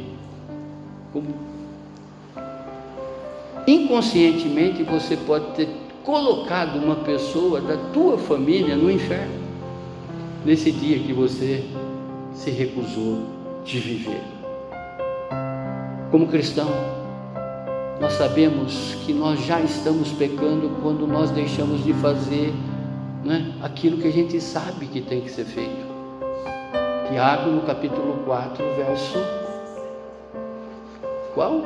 Inconscientemente 3.66 4.84
você 4.84 5.18
pode 5.18 5.56
ter 5.56 5.68
colocado 6.08 6.78
uma 6.78 6.96
pessoa 6.96 7.60
da 7.60 7.76
tua 7.92 8.18
família 8.18 8.78
no 8.78 8.90
inferno. 8.90 9.46
Nesse 10.46 10.72
dia 10.72 10.98
que 11.00 11.12
você 11.12 11.66
se 12.32 12.50
recusou 12.50 13.26
de 13.66 13.78
viver. 13.78 14.22
Como 16.10 16.28
cristão, 16.28 16.70
nós 18.00 18.14
sabemos 18.14 18.96
que 19.06 19.12
nós 19.12 19.44
já 19.46 19.60
estamos 19.60 20.10
pecando 20.14 20.78
quando 20.82 21.06
nós 21.06 21.30
deixamos 21.32 21.84
de 21.84 21.94
fazer 21.96 22.54
né, 23.26 23.54
aquilo 23.62 23.98
que 23.98 24.08
a 24.08 24.12
gente 24.12 24.40
sabe 24.40 24.86
que 24.86 25.02
tem 25.02 25.20
que 25.20 25.30
ser 25.30 25.44
feito. 25.44 25.86
Tiago, 27.10 27.52
no 27.52 27.64
capítulo 27.64 28.24
4, 28.24 28.64
verso. 28.78 29.18
Qual? 31.34 31.64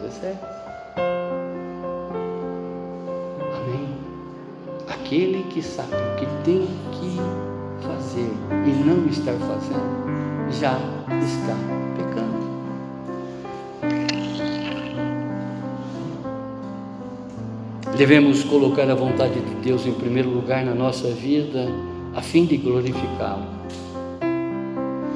17. 0.00 0.53
Aquele 5.04 5.44
que 5.50 5.60
sabe 5.60 5.92
o 5.92 6.16
que 6.16 6.24
tem 6.44 6.66
que 6.92 7.18
fazer 7.86 8.30
e 8.66 8.70
não 8.86 9.06
estar 9.06 9.34
fazendo, 9.34 10.50
já 10.50 10.78
está 11.22 11.54
pecando. 11.94 12.42
Devemos 17.98 18.44
colocar 18.44 18.90
a 18.90 18.94
vontade 18.94 19.40
de 19.40 19.54
Deus 19.56 19.84
em 19.86 19.92
primeiro 19.92 20.30
lugar 20.30 20.64
na 20.64 20.74
nossa 20.74 21.10
vida, 21.10 21.68
a 22.14 22.22
fim 22.22 22.46
de 22.46 22.56
glorificá-lo. 22.56 23.44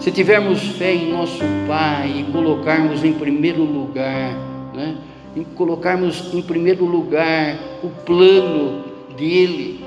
Se 0.01 0.13
tivermos 0.13 0.61
fé 0.77 0.93
em 0.93 1.11
nosso 1.11 1.43
Pai 1.67 2.27
e 2.29 2.31
colocarmos 2.31 3.03
em 3.03 3.15
primeiro 3.15 3.65
lugar, 3.65 4.35
né, 4.75 4.99
em 5.35 5.45
colocarmos 5.45 6.35
em 6.35 6.43
primeiro 6.43 6.85
lugar 6.85 7.59
o 7.83 7.89
plano 8.05 8.88
dele, 9.19 9.85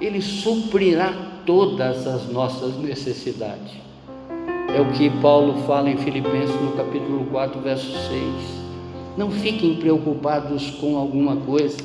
ele 0.00 0.20
suprirá 0.20 1.12
todas 1.46 2.06
as 2.06 2.28
nossas 2.28 2.76
necessidades. 2.78 3.72
É 4.74 4.80
o 4.80 4.90
que 4.92 5.08
Paulo 5.20 5.62
fala 5.66 5.90
em 5.90 5.96
Filipenses 5.96 6.60
no 6.60 6.72
capítulo 6.72 7.26
4, 7.26 7.60
verso 7.60 7.92
6. 7.92 8.22
Não 9.16 9.30
fiquem 9.30 9.76
preocupados 9.76 10.70
com 10.80 10.96
alguma 10.96 11.36
coisa, 11.36 11.76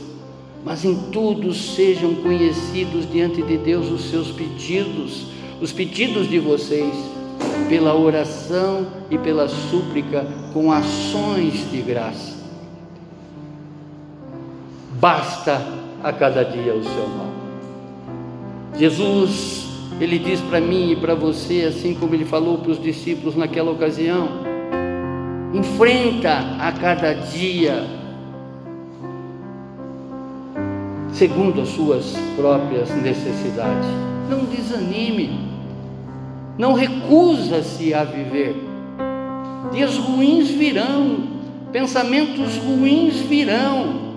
mas 0.65 0.83
em 0.83 0.95
tudo 1.11 1.53
sejam 1.53 2.15
conhecidos 2.15 3.09
diante 3.11 3.43
de 3.43 3.57
Deus 3.57 3.91
os 3.91 4.09
seus 4.09 4.31
pedidos 4.31 5.27
os 5.61 5.73
pedidos 5.73 6.29
de 6.29 6.39
vocês 6.39 6.93
pela 7.67 7.93
oração 7.93 8.87
e 9.09 9.17
pela 9.17 9.47
súplica 9.47 10.25
com 10.53 10.71
ações 10.71 11.69
de 11.69 11.81
graça. 11.81 12.37
Basta 14.99 15.78
a 16.03 16.13
cada 16.13 16.43
dia 16.43 16.73
o 16.73 16.83
seu 16.83 17.07
mal. 17.07 17.29
Jesus, 18.77 19.67
ele 19.99 20.19
diz 20.19 20.39
para 20.41 20.61
mim 20.61 20.91
e 20.91 20.95
para 20.95 21.13
você, 21.13 21.65
assim 21.67 21.93
como 21.93 22.13
ele 22.13 22.25
falou 22.25 22.57
para 22.59 22.71
os 22.71 22.81
discípulos 22.81 23.35
naquela 23.35 23.71
ocasião: 23.71 24.29
enfrenta 25.53 26.55
a 26.59 26.71
cada 26.71 27.13
dia, 27.13 27.85
segundo 31.11 31.61
as 31.61 31.69
suas 31.69 32.15
próprias 32.35 32.89
necessidades. 33.01 33.87
Não 34.29 34.45
desanime. 34.45 35.49
Não 36.57 36.73
recusa-se 36.73 37.93
a 37.93 38.03
viver. 38.03 38.55
Dias 39.71 39.95
ruins 39.97 40.49
virão, 40.49 41.23
pensamentos 41.71 42.57
ruins 42.57 43.15
virão, 43.21 44.08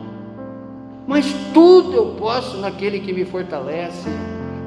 mas 1.06 1.26
tudo 1.52 1.94
eu 1.94 2.06
posso 2.18 2.56
naquele 2.58 3.00
que 3.00 3.12
me 3.12 3.24
fortalece. 3.24 4.08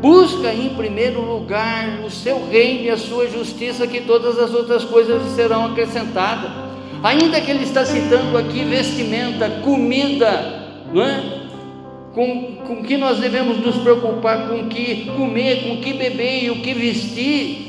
Busca 0.01 0.53
em 0.53 0.69
primeiro 0.75 1.21
lugar 1.21 2.01
o 2.05 2.09
seu 2.09 2.47
reino 2.47 2.83
e 2.83 2.89
a 2.89 2.97
sua 2.97 3.27
justiça, 3.27 3.87
que 3.87 4.01
todas 4.01 4.37
as 4.37 4.53
outras 4.53 4.83
coisas 4.83 5.21
serão 5.35 5.65
acrescentadas. 5.65 6.51
Ainda 7.03 7.39
que 7.41 7.51
ele 7.51 7.63
está 7.63 7.85
citando 7.85 8.37
aqui 8.37 8.63
vestimenta, 8.65 9.49
comida, 9.63 10.83
não 10.93 11.03
é? 11.03 11.45
com, 12.15 12.55
com 12.65 12.81
que 12.81 12.95
nós 12.95 13.19
devemos 13.19 13.57
nos 13.57 13.75
preocupar, 13.75 14.47
com 14.47 14.61
o 14.61 14.67
que 14.67 15.05
comer, 15.17 15.63
com 15.63 15.73
o 15.73 15.77
que 15.81 15.93
beber 15.93 16.45
e 16.45 16.49
o 16.49 16.61
que 16.61 16.73
vestir, 16.73 17.64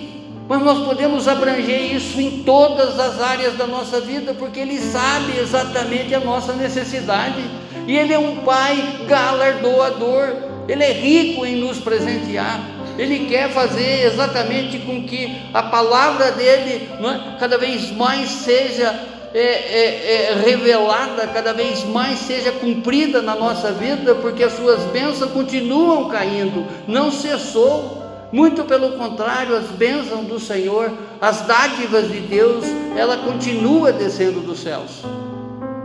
mas 0.48 0.62
nós 0.62 0.84
podemos 0.84 1.26
abranger 1.26 1.94
isso 1.94 2.20
em 2.20 2.42
todas 2.42 2.98
as 2.98 3.20
áreas 3.20 3.54
da 3.54 3.66
nossa 3.66 4.00
vida, 4.00 4.34
porque 4.34 4.60
Ele 4.60 4.78
sabe 4.78 5.38
exatamente 5.38 6.14
a 6.14 6.20
nossa 6.20 6.52
necessidade, 6.52 7.42
e 7.86 7.96
Ele 7.96 8.12
é 8.12 8.18
um 8.18 8.36
Pai 8.36 9.00
galardoador, 9.06 10.34
Ele 10.68 10.84
é 10.84 10.92
rico 10.92 11.44
em 11.44 11.56
nos 11.56 11.78
presentear, 11.78 12.60
Ele 12.96 13.26
quer 13.26 13.50
fazer 13.50 14.06
exatamente 14.06 14.78
com 14.78 15.02
que 15.02 15.36
a 15.52 15.64
palavra 15.64 16.32
dele 16.32 16.88
é, 16.92 17.38
cada 17.38 17.58
vez 17.58 17.90
mais 17.90 18.30
seja 18.30 18.94
é, 19.34 19.38
é, 19.38 20.30
é, 20.30 20.42
revelada, 20.42 21.26
cada 21.26 21.52
vez 21.52 21.84
mais 21.84 22.20
seja 22.20 22.52
cumprida 22.52 23.20
na 23.20 23.34
nossa 23.34 23.70
vida, 23.72 24.14
porque 24.14 24.42
as 24.42 24.54
suas 24.54 24.82
bênçãos 24.84 25.30
continuam 25.30 26.08
caindo, 26.08 26.64
não 26.86 27.10
cessou. 27.10 28.05
Muito 28.32 28.64
pelo 28.64 28.92
contrário, 28.92 29.56
as 29.56 29.66
bênçãos 29.66 30.26
do 30.26 30.40
Senhor, 30.40 30.92
as 31.20 31.42
dádivas 31.42 32.10
de 32.10 32.20
Deus, 32.20 32.64
ela 32.96 33.18
continua 33.18 33.92
descendo 33.92 34.40
dos 34.40 34.60
céus. 34.60 35.04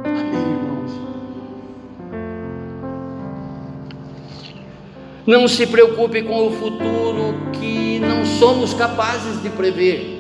Amém, 0.04 0.42
irmãos. 0.42 0.92
Não 5.26 5.48
se 5.48 5.68
preocupe 5.68 6.24
com 6.24 6.48
o 6.48 6.52
futuro 6.52 7.36
que 7.54 8.00
não 8.00 8.26
somos 8.26 8.74
capazes 8.74 9.42
de 9.42 9.50
prever. 9.50 10.20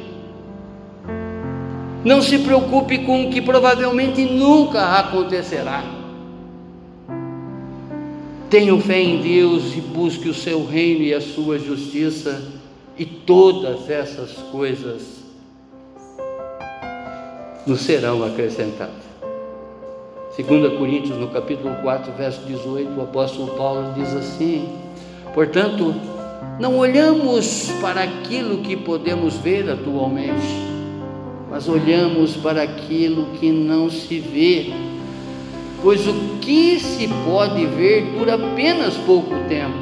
Não 2.05 2.21
se 2.21 2.37
preocupe 2.39 2.99
com 2.99 3.25
o 3.25 3.31
que 3.31 3.41
provavelmente 3.41 4.23
nunca 4.25 4.99
acontecerá. 4.99 6.00
Tenha 8.51 8.77
fé 8.81 8.99
em 8.99 9.21
Deus 9.21 9.73
e 9.77 9.79
busque 9.79 10.27
o 10.27 10.33
seu 10.33 10.65
reino 10.65 11.03
e 11.03 11.13
a 11.13 11.21
sua 11.21 11.57
justiça, 11.57 12.43
e 12.99 13.05
todas 13.05 13.89
essas 13.89 14.33
coisas 14.51 15.23
nos 17.65 17.79
serão 17.79 18.21
acrescentadas. 18.25 19.05
2 20.37 20.77
Coríntios, 20.77 21.17
no 21.17 21.29
capítulo 21.29 21.73
4, 21.81 22.11
verso 22.11 22.41
18, 22.41 22.99
o 22.99 23.03
apóstolo 23.03 23.55
Paulo 23.55 23.93
diz 23.93 24.13
assim: 24.13 24.67
Portanto, 25.33 25.95
não 26.59 26.77
olhamos 26.77 27.71
para 27.79 28.03
aquilo 28.03 28.57
que 28.57 28.75
podemos 28.75 29.37
ver 29.37 29.69
atualmente, 29.69 30.45
mas 31.49 31.69
olhamos 31.69 32.35
para 32.35 32.63
aquilo 32.63 33.27
que 33.39 33.49
não 33.49 33.89
se 33.89 34.19
vê. 34.19 34.90
Pois 35.81 36.05
o 36.07 36.13
que 36.39 36.79
se 36.79 37.07
pode 37.25 37.65
ver 37.65 38.05
dura 38.11 38.35
apenas 38.35 38.95
pouco 38.97 39.31
tempo, 39.49 39.75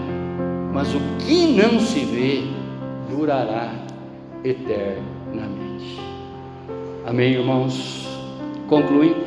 mas 0.74 0.88
o 0.96 1.00
que 1.20 1.46
não 1.48 1.78
se 1.82 2.06
vê 2.06 2.44
durará 3.10 3.74
eternamente. 4.42 6.00
Amém, 7.06 7.34
irmãos? 7.34 8.08
Concluindo, 8.70 9.26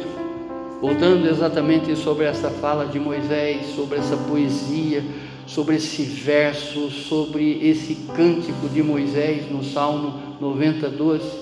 voltando 0.81 1.29
exatamente 1.29 1.95
sobre 1.95 2.25
essa 2.25 2.49
fala 2.49 2.87
de 2.87 2.99
Moisés, 2.99 3.67
sobre 3.77 3.99
essa 3.99 4.17
poesia, 4.17 5.05
sobre 5.47 5.77
esse 5.77 6.05
verso, 6.05 6.91
sobre 6.91 7.59
esse 7.69 7.97
cântico 8.17 8.67
de 8.71 8.83
Moisés 8.83 9.51
no 9.51 9.63
Salmo 9.63 10.15
92 10.41 11.42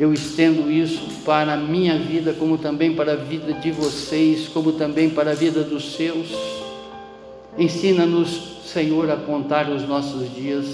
eu 0.00 0.14
estendo 0.14 0.72
isso 0.72 1.22
para 1.26 1.52
a 1.52 1.56
minha 1.58 1.98
vida, 1.98 2.32
como 2.32 2.56
também 2.56 2.94
para 2.94 3.12
a 3.12 3.16
vida 3.16 3.52
de 3.52 3.70
vocês, 3.70 4.48
como 4.48 4.72
também 4.72 5.10
para 5.10 5.32
a 5.32 5.34
vida 5.34 5.62
dos 5.62 5.94
seus. 5.94 6.34
Ensina-nos, 7.58 8.62
Senhor, 8.64 9.10
a 9.10 9.16
contar 9.16 9.68
os 9.68 9.86
nossos 9.86 10.34
dias 10.34 10.64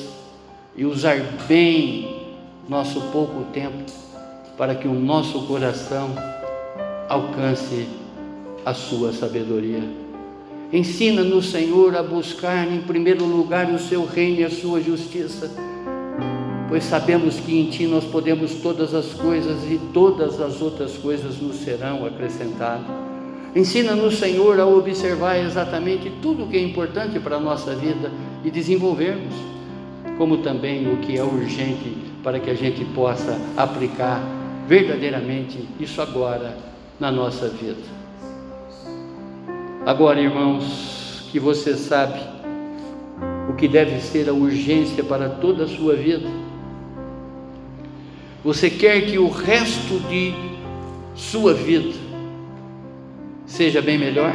e 0.77 0.85
usar 0.85 1.18
bem 1.49 2.24
nosso 2.68 3.01
pouco 3.11 3.43
tempo, 3.53 3.91
para 4.57 4.77
que 4.77 4.87
o 4.87 4.95
nosso 4.95 5.43
coração 5.43 6.14
alcance 7.09 7.89
a 8.64 8.72
Sua 8.72 9.12
sabedoria. 9.12 9.83
Ensina-nos, 10.72 11.51
Senhor, 11.51 11.97
a 11.97 12.03
buscar 12.03 12.72
em 12.72 12.81
primeiro 12.83 13.24
lugar 13.24 13.72
o 13.72 13.79
Seu 13.81 14.07
reino 14.07 14.43
e 14.43 14.45
a 14.45 14.51
Sua 14.51 14.81
justiça 14.81 15.76
pois 16.69 16.85
sabemos 16.85 17.39
que 17.41 17.59
em 17.59 17.71
Ti 17.71 17.87
nós 17.87 18.05
podemos 18.05 18.55
todas 18.57 18.95
as 18.95 19.12
coisas 19.14 19.62
e 19.71 19.79
todas 19.93 20.41
as 20.41 20.61
outras 20.61 20.97
coisas 20.97 21.41
nos 21.41 21.57
serão 21.57 22.05
acrescentadas. 22.05 22.87
Ensina-nos, 23.55 24.19
Senhor, 24.19 24.61
a 24.61 24.67
observar 24.67 25.39
exatamente 25.39 26.12
tudo 26.21 26.45
o 26.45 26.49
que 26.49 26.57
é 26.57 26.61
importante 26.61 27.19
para 27.19 27.37
a 27.37 27.41
nossa 27.41 27.75
vida 27.75 28.11
e 28.45 28.51
desenvolvermos. 28.51 29.35
como 30.19 30.39
também 30.39 30.91
o 30.93 30.97
que 30.99 31.19
é 31.19 31.23
urgente 31.23 31.95
para 32.23 32.41
que 32.41 32.51
a 32.51 32.55
gente 32.55 32.85
possa 32.87 33.39
aplicar 33.57 34.21
verdadeiramente 34.67 35.69
isso 35.79 36.01
agora 36.01 36.57
na 36.99 37.11
nossa 37.12 37.49
vida. 37.49 37.77
Agora, 39.85 40.21
irmãos, 40.21 41.29
que 41.31 41.39
você 41.39 41.77
sabe 41.77 42.19
o 43.49 43.55
que 43.55 43.69
deve 43.69 44.01
ser 44.01 44.29
a 44.29 44.33
urgência 44.33 45.05
para 45.05 45.29
toda 45.29 45.64
a 45.64 45.69
sua 45.69 45.95
vida. 45.95 46.27
Você 48.47 48.71
quer 48.71 49.01
que 49.07 49.19
o 49.19 49.29
resto 49.29 49.99
de 50.09 50.33
sua 51.17 51.53
vida 51.53 51.93
seja 53.45 53.83
bem 53.83 53.99
melhor? 53.99 54.33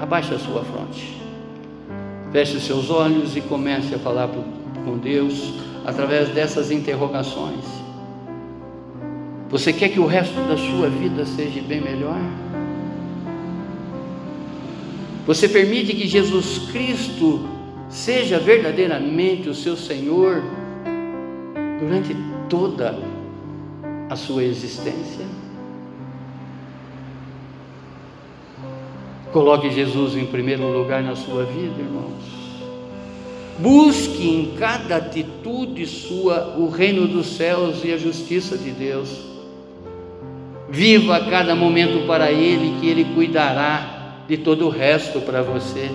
Abaixe 0.00 0.32
a 0.32 0.38
sua 0.38 0.64
fronte. 0.64 1.20
Feche 2.32 2.56
os 2.56 2.64
seus 2.64 2.88
olhos 2.88 3.36
e 3.36 3.42
comece 3.42 3.94
a 3.94 3.98
falar 3.98 4.30
com 4.82 4.96
Deus 4.96 5.52
através 5.84 6.30
dessas 6.30 6.70
interrogações. 6.70 7.66
Você 9.50 9.70
quer 9.70 9.90
que 9.90 10.00
o 10.00 10.06
resto 10.06 10.40
da 10.48 10.56
sua 10.56 10.88
vida 10.88 11.26
seja 11.26 11.60
bem 11.60 11.82
melhor? 11.82 12.18
Você 15.26 15.50
permite 15.50 15.94
que 15.94 16.08
Jesus 16.08 16.70
Cristo 16.72 17.46
seja 17.90 18.38
verdadeiramente 18.38 19.50
o 19.50 19.54
seu 19.54 19.76
Senhor 19.76 20.42
durante 21.78 22.16
toda 22.54 22.96
a 24.08 24.14
sua 24.14 24.44
existência? 24.44 25.26
Coloque 29.32 29.70
Jesus 29.70 30.14
em 30.14 30.24
primeiro 30.26 30.68
lugar 30.68 31.02
na 31.02 31.16
sua 31.16 31.44
vida, 31.44 31.74
irmãos. 31.80 32.22
Busque 33.58 34.28
em 34.28 34.54
cada 34.56 34.96
atitude 34.96 35.84
sua 35.84 36.54
o 36.56 36.68
reino 36.68 37.08
dos 37.08 37.26
céus 37.36 37.84
e 37.84 37.92
a 37.92 37.98
justiça 37.98 38.56
de 38.56 38.70
Deus. 38.70 39.08
Viva 40.70 41.16
a 41.16 41.28
cada 41.28 41.56
momento 41.56 42.06
para 42.06 42.30
Ele, 42.30 42.80
que 42.80 42.88
Ele 42.88 43.04
cuidará 43.14 44.22
de 44.28 44.36
todo 44.36 44.66
o 44.66 44.70
resto 44.70 45.20
para 45.20 45.42
você. 45.42 45.90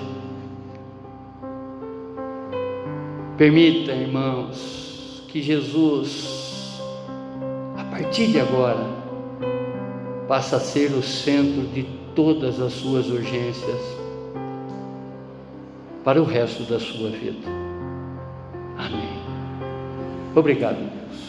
Permita, 3.37 3.93
irmãos, 3.93 5.23
que 5.29 5.41
Jesus, 5.41 6.38
partir 7.99 8.27
de 8.27 8.39
agora, 8.39 8.79
passe 10.25 10.55
a 10.55 10.59
ser 10.59 10.91
o 10.91 11.03
centro 11.03 11.63
de 11.67 11.83
todas 12.15 12.59
as 12.61 12.71
suas 12.71 13.07
urgências 13.07 13.81
para 16.03 16.21
o 16.21 16.23
resto 16.23 16.63
da 16.63 16.79
sua 16.79 17.09
vida. 17.09 17.45
Amém. 18.77 19.19
Obrigado, 20.33 20.77
Deus. 20.77 21.19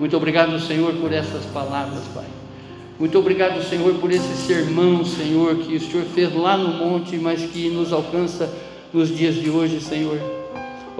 Muito 0.00 0.16
obrigado, 0.16 0.58
Senhor, 0.58 0.92
por 0.94 1.12
essas 1.12 1.44
palavras, 1.46 2.02
Pai. 2.12 2.26
Muito 2.98 3.16
obrigado, 3.16 3.62
Senhor, 3.62 3.94
por 3.94 4.10
esse 4.10 4.34
sermão, 4.46 5.04
Senhor, 5.04 5.56
que 5.58 5.76
o 5.76 5.80
Senhor 5.80 6.04
fez 6.06 6.34
lá 6.34 6.56
no 6.56 6.84
monte, 6.84 7.16
mas 7.16 7.42
que 7.42 7.68
nos 7.68 7.92
alcança 7.92 8.52
nos 8.92 9.08
dias 9.16 9.36
de 9.36 9.48
hoje, 9.48 9.80
Senhor. 9.80 10.39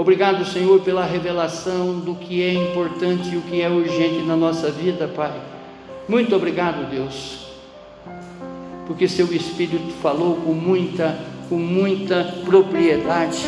Obrigado, 0.00 0.46
Senhor, 0.46 0.80
pela 0.80 1.04
revelação 1.04 1.98
do 1.98 2.14
que 2.14 2.42
é 2.42 2.54
importante 2.54 3.34
e 3.34 3.36
o 3.36 3.42
que 3.42 3.60
é 3.60 3.68
urgente 3.68 4.22
na 4.22 4.34
nossa 4.34 4.70
vida, 4.70 5.06
Pai. 5.06 5.38
Muito 6.08 6.34
obrigado, 6.34 6.88
Deus, 6.90 7.48
porque 8.86 9.06
Seu 9.06 9.30
Espírito 9.30 9.92
falou 10.00 10.36
com 10.36 10.54
muita 10.54 11.18
com 11.50 11.58
muita 11.58 12.24
propriedade, 12.46 13.44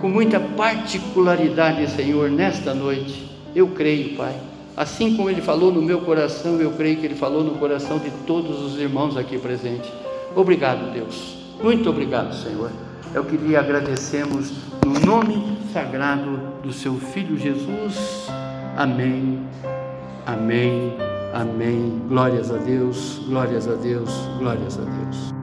com 0.00 0.08
muita 0.08 0.40
particularidade, 0.40 1.90
Senhor, 1.90 2.30
nesta 2.30 2.72
noite. 2.72 3.28
Eu 3.54 3.68
creio, 3.68 4.16
Pai. 4.16 4.34
Assim 4.74 5.14
como 5.14 5.28
Ele 5.28 5.42
falou 5.42 5.70
no 5.70 5.82
meu 5.82 6.00
coração, 6.00 6.58
eu 6.58 6.70
creio 6.70 6.96
que 6.96 7.04
Ele 7.04 7.16
falou 7.16 7.44
no 7.44 7.56
coração 7.56 7.98
de 7.98 8.10
todos 8.26 8.62
os 8.62 8.80
irmãos 8.80 9.14
aqui 9.14 9.36
presentes. 9.36 9.92
Obrigado, 10.34 10.90
Deus. 10.90 11.36
Muito 11.62 11.90
obrigado, 11.90 12.34
Senhor. 12.34 12.70
É 13.14 13.20
o 13.20 13.24
que 13.24 13.36
lhe 13.36 13.56
agradecemos 13.56 14.52
no 14.84 14.98
nome 15.06 15.56
sagrado 15.72 16.36
do 16.62 16.72
Seu 16.72 16.96
Filho 16.96 17.38
Jesus. 17.38 18.26
Amém. 18.76 19.46
Amém. 20.26 20.96
Amém. 21.32 22.02
Glórias 22.08 22.50
a 22.50 22.56
Deus, 22.56 23.20
glórias 23.28 23.68
a 23.68 23.74
Deus, 23.74 24.10
glórias 24.38 24.78
a 24.78 24.82
Deus. 24.82 25.33